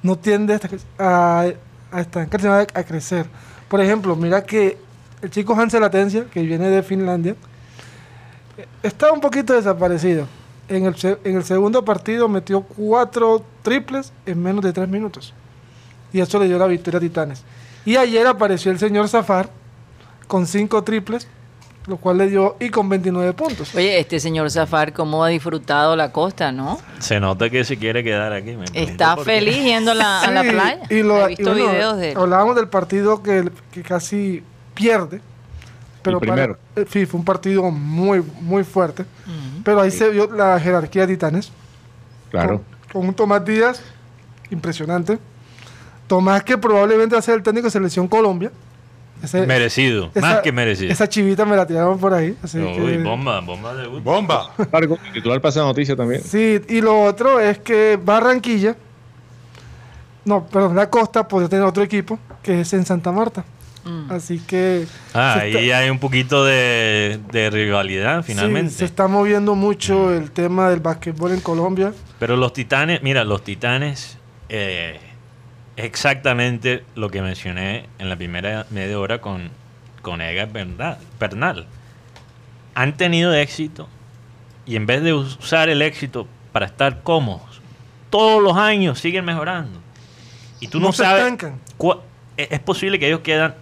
No 0.02 0.16
tiende 0.16 0.54
a, 0.54 0.56
esta- 0.56 1.54
a, 1.92 2.00
estancarse, 2.00 2.46
sino 2.46 2.54
a, 2.54 2.60
a 2.60 2.84
crecer. 2.84 3.26
Por 3.68 3.80
ejemplo, 3.80 4.14
mira 4.16 4.42
que 4.44 4.76
el 5.20 5.30
chico 5.30 5.54
Hansel 5.54 5.82
Atencia, 5.84 6.24
que 6.32 6.42
viene 6.42 6.68
de 6.68 6.82
Finlandia, 6.82 7.34
está 8.82 9.12
un 9.12 9.20
poquito 9.20 9.52
desaparecido. 9.54 10.26
En 10.68 10.86
el, 10.86 10.94
en 11.24 11.36
el 11.36 11.44
segundo 11.44 11.84
partido 11.84 12.28
metió 12.28 12.62
cuatro 12.62 13.44
triples 13.62 14.12
en 14.26 14.42
menos 14.42 14.62
de 14.64 14.72
tres 14.72 14.88
minutos. 14.88 15.34
Y 16.12 16.20
eso 16.20 16.38
le 16.38 16.46
dio 16.46 16.58
la 16.58 16.66
victoria 16.66 16.98
a 16.98 17.00
Titanes. 17.00 17.42
Y 17.84 17.96
ayer 17.96 18.26
apareció 18.26 18.70
el 18.70 18.78
señor 18.78 19.08
Zafar 19.08 19.50
con 20.28 20.46
cinco 20.46 20.82
triples, 20.84 21.26
lo 21.86 21.96
cual 21.96 22.18
le 22.18 22.28
dio 22.28 22.56
y 22.60 22.70
con 22.70 22.88
29 22.88 23.32
puntos. 23.32 23.74
Oye, 23.74 23.98
este 23.98 24.20
señor 24.20 24.50
Zafar, 24.50 24.92
cómo 24.92 25.24
ha 25.24 25.28
disfrutado 25.28 25.96
la 25.96 26.12
costa, 26.12 26.52
¿no? 26.52 26.78
Se 27.00 27.18
nota 27.18 27.50
que 27.50 27.64
se 27.64 27.76
quiere 27.76 28.04
quedar 28.04 28.32
aquí. 28.32 28.52
me 28.56 28.64
Está 28.72 29.16
qué. 29.16 29.24
feliz 29.24 29.56
yendo 29.64 29.90
a 29.90 29.94
la, 29.94 30.20
a 30.20 30.30
la 30.30 30.42
Sí, 30.42 30.48
playa. 30.50 30.80
Y 30.90 31.02
lo, 31.02 31.24
He 31.24 31.28
visto 31.28 31.42
y 31.42 31.44
bueno, 31.60 31.72
videos 31.72 31.96
de 31.98 32.12
él. 32.12 32.18
Hablábamos 32.18 32.56
del 32.56 32.68
partido 32.68 33.22
que, 33.22 33.50
que 33.72 33.82
casi 33.82 34.42
pierde. 34.74 35.20
Pero 36.02 36.18
El 36.18 36.20
primero. 36.20 36.58
para- 36.74 36.84
eh, 36.84 36.88
sí, 36.90 37.06
fue 37.06 37.18
un 37.18 37.24
partido 37.24 37.62
muy, 37.70 38.22
muy 38.40 38.64
fuerte. 38.64 39.04
Pero 39.64 39.80
ahí 39.80 39.90
se 39.90 40.08
vio 40.10 40.28
la 40.32 40.58
jerarquía 40.60 41.06
de 41.06 41.14
Titanes. 41.14 41.50
Claro. 42.30 42.62
Con, 42.92 43.00
con 43.02 43.08
un 43.08 43.14
Tomás 43.14 43.44
Díaz 43.44 43.80
impresionante. 44.50 45.18
Tomás 46.06 46.42
que 46.42 46.58
probablemente 46.58 47.14
va 47.14 47.20
a 47.20 47.22
ser 47.22 47.34
el 47.36 47.42
técnico 47.42 47.66
de 47.66 47.70
Selección 47.70 48.08
Colombia. 48.08 48.50
Ese- 49.22 49.46
Merecido. 49.46 50.10
esa- 50.14 50.20
más 50.20 50.40
que 50.40 50.50
merecido. 50.52 50.90
Esa 50.92 51.08
chivita 51.08 51.44
me 51.44 51.56
la 51.56 51.66
tiraron 51.66 51.98
por 51.98 52.12
ahí. 52.12 52.36
así 52.42 52.58
Uy, 52.58 52.72
que- 52.74 52.98
bomba, 53.02 53.40
bomba 53.40 53.74
de 53.74 53.86
Guti. 53.86 54.02
¡Bomba! 54.02 54.50
Titular 55.12 55.40
pasa 55.40 55.60
noticia 55.60 55.94
también. 55.96 56.22
Sí, 56.22 56.60
y 56.68 56.80
lo 56.80 57.02
otro 57.02 57.38
es 57.40 57.58
que 57.58 57.98
Barranquilla, 58.02 58.76
no, 60.24 60.46
perdón, 60.46 60.76
la 60.76 60.88
costa 60.88 61.26
puede 61.26 61.48
tener 61.48 61.64
otro 61.64 61.82
equipo 61.82 62.18
que 62.42 62.60
es 62.60 62.72
en 62.72 62.84
Santa 62.86 63.10
Marta. 63.12 63.44
Mm. 63.84 64.12
Así 64.12 64.38
que 64.38 64.86
Ah, 65.12 65.38
ahí 65.40 65.56
está, 65.56 65.78
hay 65.78 65.90
un 65.90 65.98
poquito 65.98 66.44
de, 66.44 67.18
de 67.32 67.50
rivalidad 67.50 68.18
sí, 68.24 68.32
finalmente. 68.32 68.70
se 68.72 68.84
está 68.84 69.08
moviendo 69.08 69.56
mucho 69.56 70.14
el 70.14 70.30
tema 70.30 70.70
del 70.70 70.78
básquetbol 70.78 71.32
en 71.32 71.40
Colombia. 71.40 71.92
Pero 72.20 72.36
los 72.36 72.52
titanes, 72.52 73.02
mira, 73.02 73.24
los 73.24 73.42
titanes 73.42 74.18
eh, 74.48 75.00
exactamente 75.76 76.84
lo 76.94 77.10
que 77.10 77.22
mencioné 77.22 77.86
en 77.98 78.08
la 78.08 78.16
primera 78.16 78.66
media 78.70 78.98
hora 78.98 79.20
con, 79.20 79.50
con 80.02 80.20
Edgar 80.20 80.48
Bernal. 81.18 81.66
Han 82.74 82.96
tenido 82.96 83.34
éxito 83.34 83.88
y 84.66 84.76
en 84.76 84.86
vez 84.86 85.02
de 85.02 85.12
usar 85.14 85.68
el 85.68 85.82
éxito 85.82 86.26
para 86.52 86.66
estar 86.66 87.02
cómodos, 87.02 87.60
todos 88.10 88.42
los 88.42 88.56
años 88.56 88.98
siguen 88.98 89.24
mejorando. 89.24 89.80
Y 90.60 90.68
tú 90.68 90.78
no, 90.80 90.86
No 90.88 90.92
se 90.92 91.02
sabes. 91.02 91.34
e- 92.36 92.48
Es 92.50 92.60
posible 92.60 92.98
que 92.98 93.06
ellos 93.08 93.20
quedan 93.20 93.54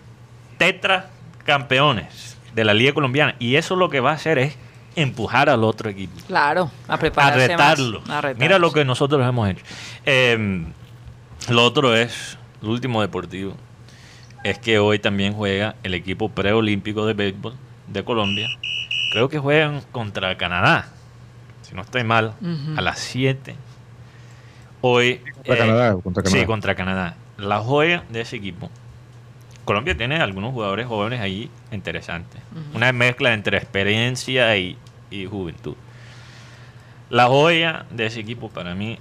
tetracampeones 0.58 2.36
de 2.54 2.64
la 2.64 2.74
Liga 2.74 2.92
Colombiana. 2.92 3.34
Y 3.38 3.56
eso 3.56 3.76
lo 3.76 3.88
que 3.90 4.00
va 4.00 4.10
a 4.10 4.14
hacer 4.14 4.38
es 4.38 4.56
empujar 4.96 5.48
al 5.48 5.62
otro 5.62 5.88
equipo 5.88 6.18
Claro, 6.26 6.70
a 6.88 6.94
a 6.94 6.98
prepararse 6.98 7.48
retarlo. 7.48 8.00
más, 8.00 8.10
a 8.10 8.20
retarse. 8.20 8.40
Mira 8.42 8.58
lo 8.58 8.72
que 8.72 8.84
nosotros 8.84 9.26
hemos 9.26 9.48
hecho. 9.48 9.64
Eh, 10.04 10.64
lo 11.48 11.64
otro 11.64 11.96
es, 11.96 12.38
lo 12.60 12.70
último 12.70 13.00
deportivo, 13.00 13.54
es 14.44 14.58
que 14.58 14.78
hoy 14.78 14.98
también 14.98 15.32
juega 15.32 15.76
el 15.82 15.94
equipo 15.94 16.28
preolímpico 16.28 17.06
de 17.06 17.14
béisbol 17.14 17.54
de 17.88 18.04
Colombia. 18.04 18.48
Creo 19.12 19.28
que 19.28 19.38
juegan 19.38 19.82
contra 19.92 20.36
Canadá, 20.36 20.88
si 21.62 21.74
no 21.74 21.82
estoy 21.82 22.04
mal, 22.04 22.34
a 22.76 22.80
las 22.80 22.98
7. 23.00 23.56
Hoy. 24.82 25.20
Contra 25.34 25.56
Canadá, 25.56 25.96
contra 26.02 26.22
Canadá. 26.22 26.40
Sí, 26.40 26.46
contra 26.46 26.74
Canadá. 26.74 27.16
La 27.36 27.60
joya 27.60 28.04
de 28.10 28.20
ese 28.20 28.36
equipo. 28.36 28.70
Colombia 29.64 29.96
tiene 29.96 30.16
algunos 30.16 30.52
jugadores 30.52 30.86
jóvenes 30.86 31.20
ahí 31.20 31.50
interesantes. 31.70 32.40
Una 32.74 32.92
mezcla 32.92 33.32
entre 33.34 33.56
experiencia 33.56 34.56
y, 34.56 34.76
y 35.10 35.26
juventud. 35.26 35.74
La 37.08 37.26
joya 37.26 37.86
de 37.90 38.06
ese 38.06 38.20
equipo 38.20 38.48
para 38.48 38.74
mí 38.74 38.98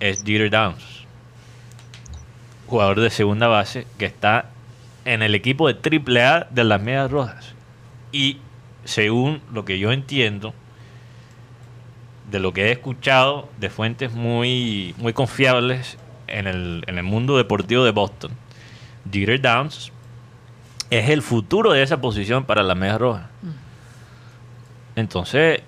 es 0.00 0.22
Jeter 0.24 0.50
Downs. 0.50 1.04
Jugador 2.66 3.00
de 3.00 3.10
segunda 3.10 3.46
base 3.46 3.86
que 3.98 4.06
está 4.06 4.50
en 5.04 5.22
el 5.22 5.34
equipo 5.34 5.72
de 5.72 5.74
AAA 5.74 6.48
de 6.50 6.64
las 6.64 6.80
Medias 6.80 7.10
Rojas. 7.10 7.54
Y 8.12 8.38
según 8.84 9.40
lo 9.52 9.64
que 9.64 9.78
yo 9.78 9.92
entiendo, 9.92 10.52
de 12.30 12.40
lo 12.40 12.52
que 12.52 12.66
he 12.66 12.72
escuchado 12.72 13.48
de 13.58 13.70
fuentes 13.70 14.12
muy, 14.12 14.94
muy 14.98 15.12
confiables 15.12 15.96
en 16.26 16.46
el, 16.46 16.84
en 16.86 16.98
el 16.98 17.04
mundo 17.04 17.36
deportivo 17.36 17.84
de 17.84 17.92
Boston, 17.92 18.32
Jeter 19.10 19.40
Downs 19.40 19.92
es 20.90 21.10
el 21.10 21.22
futuro 21.22 21.72
de 21.72 21.82
esa 21.82 22.00
posición 22.00 22.44
para 22.44 22.62
la 22.62 22.74
Media 22.74 22.98
Roja. 22.98 23.30
Entonces, 24.94 25.60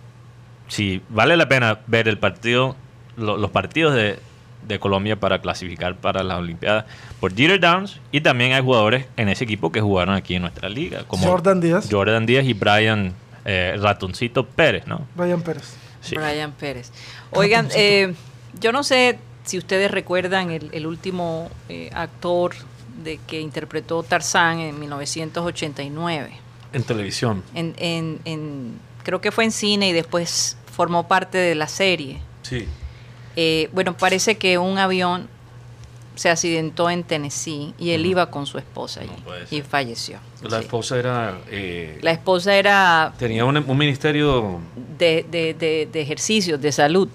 si 0.68 1.02
vale 1.08 1.36
la 1.36 1.48
pena 1.48 1.80
ver 1.86 2.08
el 2.08 2.18
partido, 2.18 2.76
lo- 3.18 3.36
los 3.36 3.50
partidos 3.50 3.94
de, 3.94 4.18
de 4.66 4.78
Colombia 4.78 5.16
para 5.16 5.40
clasificar 5.40 5.96
para 5.96 6.22
las 6.22 6.38
Olimpiadas 6.38 6.84
por 7.20 7.34
Jeter 7.34 7.60
Downs 7.60 8.00
y 8.12 8.20
también 8.20 8.52
hay 8.52 8.62
jugadores 8.62 9.06
en 9.16 9.28
ese 9.28 9.44
equipo 9.44 9.70
que 9.72 9.80
jugaron 9.80 10.14
aquí 10.14 10.34
en 10.34 10.42
nuestra 10.42 10.68
liga, 10.68 11.04
como 11.06 11.26
Jordan 11.26 11.60
Díaz, 11.60 11.88
Jordan 11.90 12.26
Díaz 12.26 12.44
y 12.44 12.54
Brian 12.54 13.12
eh, 13.44 13.76
Ratoncito 13.80 14.44
Pérez, 14.46 14.86
¿no? 14.86 15.06
Brian 15.14 15.40
Pérez. 15.42 15.74
Sí. 16.00 16.14
Brian 16.16 16.52
Pérez. 16.52 16.90
Oigan, 17.32 17.68
eh, 17.74 18.14
yo 18.60 18.72
no 18.72 18.82
sé 18.82 19.18
si 19.44 19.58
ustedes 19.58 19.90
recuerdan 19.90 20.50
el, 20.50 20.70
el 20.72 20.86
último 20.86 21.50
eh, 21.68 21.90
actor 21.94 22.54
de 23.02 23.18
que 23.26 23.40
interpretó 23.40 24.02
Tarzán 24.02 24.58
en 24.60 24.78
1989. 24.80 26.30
En 26.72 26.82
televisión. 26.82 27.42
En, 27.54 27.74
en- 27.78 28.20
en- 28.24 28.78
creo 29.02 29.20
que 29.20 29.32
fue 29.32 29.44
en 29.44 29.52
cine 29.52 29.88
y 29.88 29.92
después 29.92 30.56
formó 30.74 31.08
parte 31.08 31.38
de 31.38 31.54
la 31.54 31.66
serie. 31.68 32.18
Sí. 32.42 32.66
Eh, 33.40 33.68
bueno, 33.72 33.96
parece 33.96 34.36
que 34.36 34.58
un 34.58 34.78
avión 34.78 35.28
se 36.16 36.28
accidentó 36.28 36.90
en 36.90 37.04
Tennessee 37.04 37.72
y 37.78 37.90
él 37.90 38.04
iba 38.04 38.28
con 38.32 38.46
su 38.46 38.58
esposa 38.58 39.02
allí 39.02 39.10
No 39.24 39.32
y 39.56 39.62
falleció. 39.62 40.18
La 40.42 40.58
Sí. 40.58 40.64
esposa 40.64 40.98
era. 40.98 41.38
eh, 41.48 41.98
La 42.02 42.10
esposa 42.10 42.56
era 42.56 43.12
tenía 43.16 43.44
un, 43.44 43.56
un 43.56 43.78
ministerio. 43.78 44.58
de, 44.98 45.24
de- 45.30 45.54
de- 45.54 45.88
de 45.92 46.00
ejercicios, 46.00 46.60
de 46.60 46.72
salud. 46.72 47.08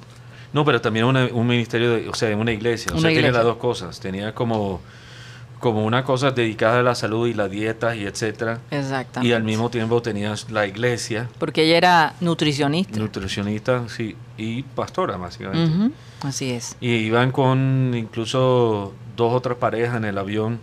No, 0.53 0.63
pero 0.63 0.80
también 0.80 1.03
una- 1.06 1.25
un 1.25 1.46
ministerio, 1.46 1.96
de, 1.96 2.08
o 2.08 2.13
sea, 2.13 2.30
de 2.30 2.36
una 2.36 2.53
iglesia. 2.53 2.94
O 2.96 3.00
sea, 3.01 3.10
tiene 3.10 3.30
las 3.34 3.44
dos 3.44 3.58
cosas. 3.58 4.00
Tenía 4.00 4.34
como, 4.34 4.80
como 5.63 5.86
una 5.86 6.03
cosa 6.03 6.32
dedicada 6.32 6.82
a 6.82 6.84
la 6.84 6.93
salud 6.93 7.25
y 7.25 7.34
la 7.34 7.48
dieta 7.48 7.96
y 7.96 8.03
etcétera. 8.05 8.60
Exactamente. 8.70 9.29
Y 9.29 9.32
al 9.34 9.43
mismo 9.43 9.70
tiempo 9.70 10.01
tenías 10.01 10.51
la 10.51 10.67
iglesia, 10.67 11.29
Porque 11.39 11.63
ella 11.63 11.77
era 11.77 12.13
nutricionista. 12.20 13.00
nutricionista, 13.00 13.88
sí, 13.88 14.13
y 14.38 14.63
pastora, 14.63 15.15
básicamente. 15.15 15.74
Ujú, 15.74 15.91
Así 16.27 16.51
es. 16.51 16.75
Y 16.82 16.89
iban 16.96 17.32
con 17.32 17.93
incluso 17.96 18.93
dos 19.15 19.34
otras 19.34 19.58
parejas 19.58 19.96
en 19.96 20.03
el 20.03 20.17
avión. 20.17 20.60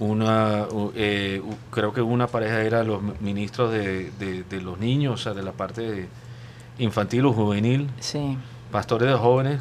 Una, 0.00 0.64
eh, 0.96 1.40
creo 1.70 1.92
que 1.92 2.00
una 2.00 2.26
pareja 2.26 2.62
era 2.62 2.82
los 2.82 3.00
ministros 3.20 3.70
de, 3.70 4.10
de- 4.18 4.42
de 4.42 4.60
los 4.60 4.78
niños, 4.80 5.14
o 5.20 5.22
sea, 5.22 5.34
de 5.34 5.42
la 5.42 5.52
parte 5.52 6.08
infantil 6.78 7.26
o 7.26 7.32
juvenil, 7.32 7.88
Sí, 8.00 8.36
pastores 8.72 9.08
de 9.08 9.14
jóvenes 9.14 9.60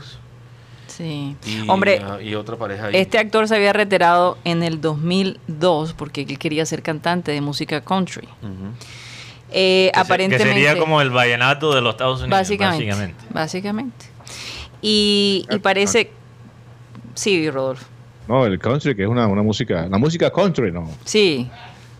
sí. 0.89 1.35
y, 1.45 1.69
Hombre, 1.69 2.01
ah, 2.03 2.21
y 2.21 2.35
otra 2.35 2.55
pareja 2.57 2.87
ahí. 2.87 2.95
este 2.95 3.17
actor 3.17 3.47
se 3.47 3.55
había 3.55 3.71
retirado 3.73 4.37
en 4.43 4.63
el 4.63 4.81
2002 4.81 5.93
porque 5.93 6.21
él 6.21 6.37
quería 6.37 6.65
ser 6.65 6.81
cantante 6.83 7.31
de 7.31 7.41
música 7.41 7.81
country. 7.81 8.27
Eh, 9.51 9.89
Que 9.91 9.91
se- 9.95 9.99
aparentemente. 9.99 10.43
Que 10.53 10.53
sería 10.53 10.77
como 10.79 11.01
el 11.01 11.09
vallenato 11.09 11.73
de 11.73 11.81
los 11.81 11.93
Estados 11.95 12.19
Unidos. 12.21 12.37
básicamente, 12.39 12.85
Básicamente. 12.85 13.25
básicamente. 13.31 14.05
Y, 14.81 15.45
y 15.49 15.59
parece. 15.59 16.11
Sí, 17.15 17.49
Rodolfo. 17.49 17.85
No, 18.27 18.45
el 18.45 18.59
country, 18.59 18.95
que 18.95 19.03
es 19.03 19.09
una, 19.09 19.25
una 19.27 19.41
música, 19.41 19.87
la 19.89 19.97
música 19.97 20.29
country, 20.31 20.71
no. 20.71 20.89
Sí, 21.05 21.49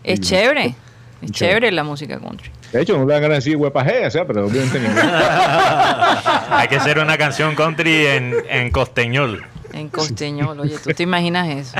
es 0.04 0.20
chévere. 0.20 0.74
Es 1.22 1.32
Chévere. 1.32 1.56
chévere 1.60 1.72
la 1.72 1.84
música 1.84 2.18
country. 2.18 2.50
De 2.72 2.82
hecho, 2.82 2.96
no 2.96 3.04
le 3.04 3.12
dan 3.12 3.22
ganas 3.22 3.36
de 3.36 3.50
decir 3.50 3.56
huepaje, 3.56 4.06
o 4.06 4.10
sea, 4.10 4.24
pero 4.26 4.46
obviamente 4.46 4.78
ningún. 4.78 4.96
Hay 6.50 6.68
que 6.68 6.76
hacer 6.76 6.98
una 6.98 7.18
canción 7.18 7.54
country 7.56 8.06
en, 8.06 8.34
en 8.48 8.70
costeñol. 8.70 9.44
En 9.72 9.88
costeñol, 9.88 10.60
oye, 10.60 10.78
¿tú 10.78 10.90
te 10.90 11.02
imaginas 11.02 11.48
eso? 11.48 11.76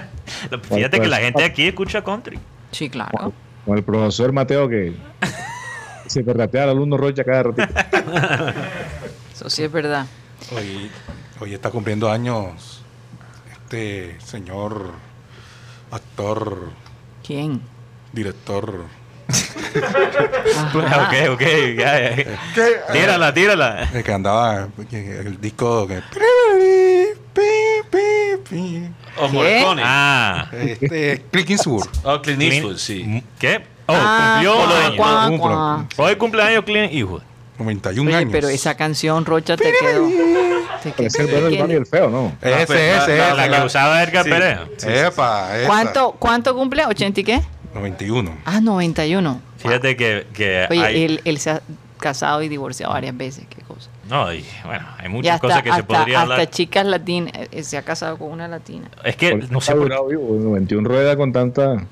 Fíjate 0.62 1.00
que 1.00 1.08
la 1.08 1.18
gente 1.18 1.44
aquí 1.44 1.68
escucha 1.68 2.02
country. 2.02 2.38
Sí, 2.72 2.88
claro. 2.90 3.32
Con 3.64 3.76
el 3.76 3.84
profesor 3.84 4.32
Mateo 4.32 4.68
que 4.68 4.94
se 6.06 6.24
perratea 6.24 6.64
al 6.64 6.70
alumno 6.70 6.96
Rocha 6.96 7.24
cada 7.24 7.44
ratito. 7.44 7.68
Eso 9.32 9.50
sí 9.50 9.62
es 9.62 9.70
verdad. 9.72 10.06
Hoy, 10.56 10.90
hoy 11.40 11.54
está 11.54 11.70
cumpliendo 11.70 12.10
años 12.10 12.82
este 13.62 14.18
señor 14.20 14.92
actor, 15.90 16.70
¿Quién? 17.24 17.60
director. 18.12 18.84
Ajá. 19.30 21.10
Ok, 21.10 21.14
ok. 21.34 21.40
ya, 21.76 22.00
ya. 22.00 22.14
¿Qué? 22.54 22.76
Tírala, 22.92 23.32
tírala. 23.34 23.88
El 23.92 24.02
que 24.04 24.12
andaba, 24.12 24.68
el 24.92 25.40
disco 25.40 25.86
que... 25.86 26.00
O 29.18 29.28
Morricone. 29.28 29.82
Ah. 29.84 30.48
Este, 30.52 31.24
Clicking 31.30 31.58
Sur. 31.58 31.86
Oh, 32.04 32.20
Clint 32.22 32.42
Eastwood, 32.42 32.76
sí. 32.76 33.22
¿Qué? 33.38 33.62
Oh, 33.86 33.92
Ah, 33.96 34.40
cumplió 34.42 34.76
años. 34.76 34.96
cuá, 34.96 35.30
cuá. 35.38 35.86
Hoy 36.06 36.16
cumpleaños 36.16 36.64
Clint 36.64 36.92
Eastwood. 36.92 37.22
91 37.58 38.08
Oye, 38.08 38.16
años. 38.16 38.30
pero 38.32 38.48
esa 38.48 38.74
canción, 38.76 39.24
Rocha, 39.26 39.56
te 39.56 39.72
quedó. 39.78 40.08
Te 40.82 40.90
Parece 40.92 41.22
el 41.22 41.28
quedó- 41.28 41.32
bueno, 41.40 41.46
el 41.48 41.58
malo 41.58 41.72
y 41.72 41.76
el 41.76 41.86
feo, 41.86 42.08
¿no? 42.08 42.32
Ese, 42.40 42.66
pues, 42.66 42.80
ese, 42.80 43.18
la- 43.18 43.28
ese. 43.28 43.36
La 43.36 43.58
que 43.60 43.66
usaba 43.66 44.02
Edgar 44.02 44.24
Sí. 44.24 44.30
Pérez. 44.30 44.58
Epa, 44.86 45.58
esa. 45.58 45.66
¿Cuánto, 45.66 46.12
¿Cuánto 46.12 46.54
cumple? 46.54 46.84
¿80 46.86 47.18
y 47.18 47.24
qué? 47.24 47.42
91. 47.74 48.36
Ah, 48.44 48.60
91. 48.60 49.40
Fíjate 49.58 49.96
que, 49.96 50.26
que 50.32 50.66
Oye, 50.70 50.84
hay, 50.84 51.02
él, 51.04 51.20
él 51.24 51.38
se 51.38 51.50
ha 51.50 51.62
casado 51.98 52.42
y 52.42 52.48
divorciado 52.48 52.92
varias 52.92 53.16
veces. 53.16 53.44
Qué 53.48 53.62
cosa. 53.62 53.90
no, 54.08 54.32
y, 54.32 54.44
bueno, 54.64 54.86
hay 54.98 55.08
muchas 55.08 55.34
hasta, 55.34 55.46
cosas 55.46 55.62
que 55.62 55.68
se 55.68 55.80
hasta- 55.80 55.86
podría 55.86 56.20
hasta 56.22 56.32
hablar. 56.34 56.50
chicas 56.50 56.86
latinas. 56.86 57.32
eh, 57.52 57.62
Se 57.62 57.76
ha 57.76 57.82
casado 57.82 58.16
con 58.18 58.30
una 58.32 58.48
latina. 58.48 58.88
Es 59.04 59.16
que 59.16 59.34
no 59.34 59.60
sé 59.60 59.72
ha 59.72 59.74
por, 59.74 59.84
durado 59.84 60.06
vivo, 60.08 60.36
91 60.40 60.88
ruedas 60.88 61.16
con 61.16 61.32
tanta. 61.32 61.84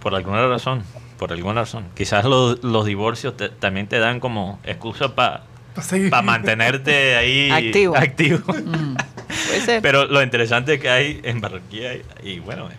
por 0.00 0.14
alguna 0.14 0.46
razón, 0.46 0.82
por 1.18 1.32
alguna 1.32 1.62
razón. 1.62 1.86
Quizás 1.94 2.24
los, 2.26 2.62
los 2.62 2.84
divorcios 2.84 3.36
te- 3.36 3.48
también 3.48 3.86
te 3.86 3.98
dan 3.98 4.20
como 4.20 4.60
excusa 4.64 5.14
para 5.14 5.44
Para 5.74 5.86
seguir. 5.86 6.12
mantenerte 6.22 7.16
ahí 7.16 7.50
Activo. 7.50 7.96
activo. 7.96 8.38
Mm, 8.52 8.96
Puede 9.48 9.60
ser. 9.62 9.82
Pero 9.82 10.04
lo 10.04 10.22
interesante 10.22 10.74
es 10.74 10.80
que 10.80 10.90
hay 10.90 11.20
en 11.24 11.40
Barranquilla 11.40 11.94
y, 11.94 12.02
y 12.22 12.38
bueno, 12.40 12.68
en 12.70 12.76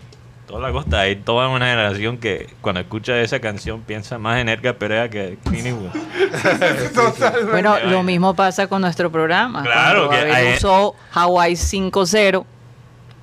toda 0.47 0.59
la 0.67 0.71
costa 0.71 0.99
hay 1.01 1.15
toda 1.15 1.47
una 1.49 1.65
generación 1.67 2.17
que 2.17 2.47
cuando 2.61 2.81
escucha 2.81 3.19
esa 3.21 3.39
canción 3.39 3.81
piensa 3.81 4.17
más 4.17 4.39
en 4.39 4.49
Edgar 4.49 4.75
Perea 4.77 5.09
que 5.09 5.37
Eastwood. 5.51 5.89
Bueno, 7.51 7.77
lo 7.85 8.03
mismo 8.03 8.33
pasa 8.35 8.67
con 8.67 8.81
nuestro 8.81 9.11
programa. 9.11 9.63
Claro, 9.63 10.07
Cuando 10.07 10.25
que 10.25 10.31
hay- 10.31 10.53
usó 10.55 10.95
Hawaii 11.13 11.53
5-0. 11.53 12.45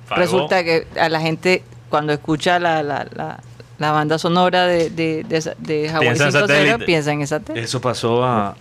Fagó. 0.05 0.21
Resulta 0.21 0.63
que 0.63 0.85
a 0.99 1.09
la 1.09 1.19
gente, 1.21 1.63
cuando 1.89 2.11
escucha 2.13 2.59
la, 2.59 2.83
la, 2.83 3.07
la, 3.13 3.39
la 3.77 3.91
banda 3.91 4.17
sonora 4.17 4.65
de, 4.67 4.89
de, 4.89 5.23
de, 5.23 5.53
de 5.59 5.89
Hawaii 5.89 6.09
Piensa 6.09 6.25
en 6.25 6.31
5-0, 6.33 6.39
satélite. 6.39 6.85
piensa 6.85 7.11
en 7.13 7.21
esa 7.21 7.39
tele. 7.39 7.61
Eso 7.61 7.79
pasó 7.79 8.23
a, 8.25 8.55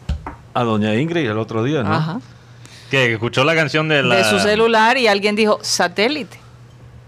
a 0.54 0.62
Doña 0.62 0.94
Ingrid 0.94 1.28
el 1.28 1.38
otro 1.38 1.64
día, 1.64 1.82
¿no? 1.82 1.92
Ajá. 1.94 2.20
Que 2.90 3.12
escuchó 3.14 3.42
la 3.44 3.54
canción 3.54 3.88
de 3.88 4.02
la... 4.02 4.16
de 4.16 4.24
su 4.24 4.38
celular 4.38 4.96
y 4.98 5.06
alguien 5.08 5.34
dijo 5.34 5.58
satélite. 5.62 6.38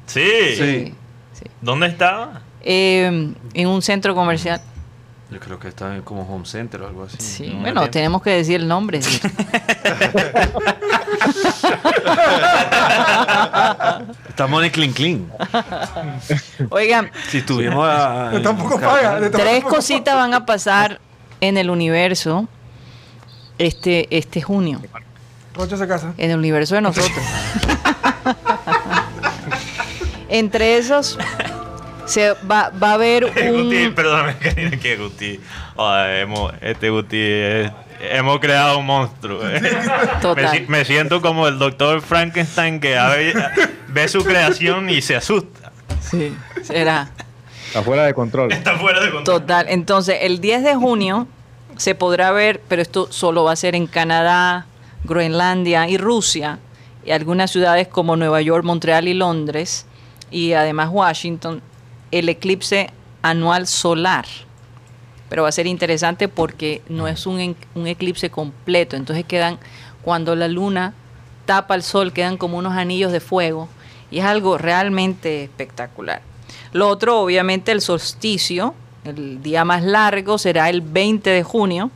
Sí. 0.06 0.22
Sí. 0.56 0.94
¿Dónde 1.64 1.86
estaba? 1.86 2.42
Eh, 2.60 3.32
en 3.54 3.66
un 3.66 3.80
centro 3.80 4.14
comercial. 4.14 4.60
Yo 5.30 5.40
creo 5.40 5.58
que 5.58 5.68
está 5.68 5.96
en 5.96 6.02
como 6.02 6.22
home 6.22 6.44
center 6.44 6.82
o 6.82 6.86
algo 6.86 7.04
así. 7.04 7.16
Sí, 7.18 7.48
no 7.48 7.60
bueno, 7.62 7.88
tenemos 7.90 8.22
que 8.22 8.30
decir 8.30 8.56
el 8.60 8.68
nombre. 8.68 9.00
sí. 9.02 9.18
Estamos 14.28 14.62
en 14.62 14.70
Clean 14.70 14.92
Clean. 14.92 15.32
Oigan, 16.68 17.10
Si 17.30 17.38
estuvimos 17.38 17.88
a, 17.88 18.28
De 18.32 18.40
tampoco 18.40 18.78
paga. 18.78 19.20
Tampoco 19.20 19.38
tres 19.38 19.64
paga. 19.64 19.74
cositas 19.74 20.14
van 20.14 20.34
a 20.34 20.44
pasar 20.44 21.00
en 21.40 21.56
el 21.56 21.70
universo 21.70 22.46
este, 23.56 24.06
este 24.16 24.42
junio. 24.42 24.82
Rocha 25.54 25.78
se 25.78 25.88
casa. 25.88 26.12
En 26.18 26.30
el 26.30 26.38
universo 26.38 26.74
de 26.74 26.82
nosotros. 26.82 27.16
Entre 30.28 30.76
esos 30.78 31.18
se 32.06 32.32
va, 32.50 32.70
va 32.70 32.90
a 32.90 32.94
haber 32.94 33.24
Guti, 33.52 33.86
un 33.86 33.94
perdóname, 33.94 34.36
Karina, 34.42 34.76
que 34.78 34.96
Guti. 34.96 35.40
Ay, 35.76 36.20
hemos, 36.20 36.52
este 36.60 36.90
Guti 36.90 37.18
es- 37.20 37.72
hemos 38.00 38.38
creado 38.40 38.78
un 38.78 38.86
monstruo. 38.86 39.40
eh. 39.48 39.60
Me, 39.62 40.20
total. 40.20 40.50
si- 40.50 40.64
me 40.68 40.84
siento 40.84 41.20
como 41.22 41.48
el 41.48 41.58
doctor 41.58 42.00
Frankenstein 42.02 42.80
que 42.80 42.96
ve 43.88 44.08
su 44.08 44.22
creación 44.24 44.90
y 44.90 45.00
se 45.02 45.16
asusta. 45.16 45.72
Sí, 46.00 46.34
será. 46.62 47.10
Está 47.68 47.82
fuera 47.82 48.04
de 48.04 48.14
control. 48.14 48.52
Está 48.52 48.76
fuera 48.76 49.00
de 49.00 49.10
control. 49.10 49.40
Total. 49.40 49.66
Entonces, 49.68 50.18
el 50.22 50.40
10 50.40 50.62
de 50.64 50.74
junio 50.76 51.26
se 51.76 51.94
podrá 51.96 52.30
ver, 52.30 52.60
pero 52.68 52.82
esto 52.82 53.10
solo 53.10 53.42
va 53.44 53.52
a 53.52 53.56
ser 53.56 53.74
en 53.74 53.86
Canadá, 53.88 54.66
Groenlandia 55.04 55.88
y 55.88 55.96
Rusia, 55.96 56.58
y 57.04 57.10
algunas 57.10 57.50
ciudades 57.50 57.88
como 57.88 58.14
Nueva 58.16 58.40
York, 58.42 58.64
Montreal 58.64 59.08
y 59.08 59.14
Londres, 59.14 59.86
y 60.30 60.52
además 60.52 60.88
Washington, 60.92 61.62
el 62.14 62.28
eclipse 62.28 62.90
anual 63.22 63.66
solar. 63.66 64.24
Pero 65.28 65.42
va 65.42 65.48
a 65.48 65.52
ser 65.52 65.66
interesante 65.66 66.28
porque 66.28 66.80
no 66.88 67.08
es 67.08 67.26
un, 67.26 67.56
eclipse 67.86 68.30
completo, 68.30 68.94
entonces 68.94 69.24
quedan, 69.24 69.58
cuando 70.02 70.36
la 70.36 70.46
luna 70.46 70.94
tapa 71.44 71.74
el 71.74 71.82
sol, 71.82 72.12
quedan 72.12 72.36
como 72.36 72.56
unos 72.56 72.74
anillos 72.74 73.10
de 73.10 73.18
fuego, 73.18 73.68
y 74.12 74.20
es 74.20 74.24
algo 74.24 74.58
realmente 74.58 75.42
espectacular. 75.42 76.22
Lo 76.72 76.88
otro, 76.88 77.18
obviamente, 77.18 77.72
el 77.72 77.80
solsticio, 77.80 78.74
el 79.04 79.42
día 79.42 79.64
más 79.64 79.82
largo 79.82 80.38
será 80.38 80.70
el 80.70 80.82
20 80.82 81.30
de 81.30 81.42
junio. 81.42 81.90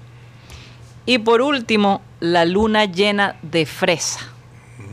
Y 1.07 1.19
por 1.19 1.43
último, 1.43 2.03
la 2.19 2.45
luna 2.45 2.87
llena 2.87 3.37
de 3.43 3.67
fresa. 3.67 4.21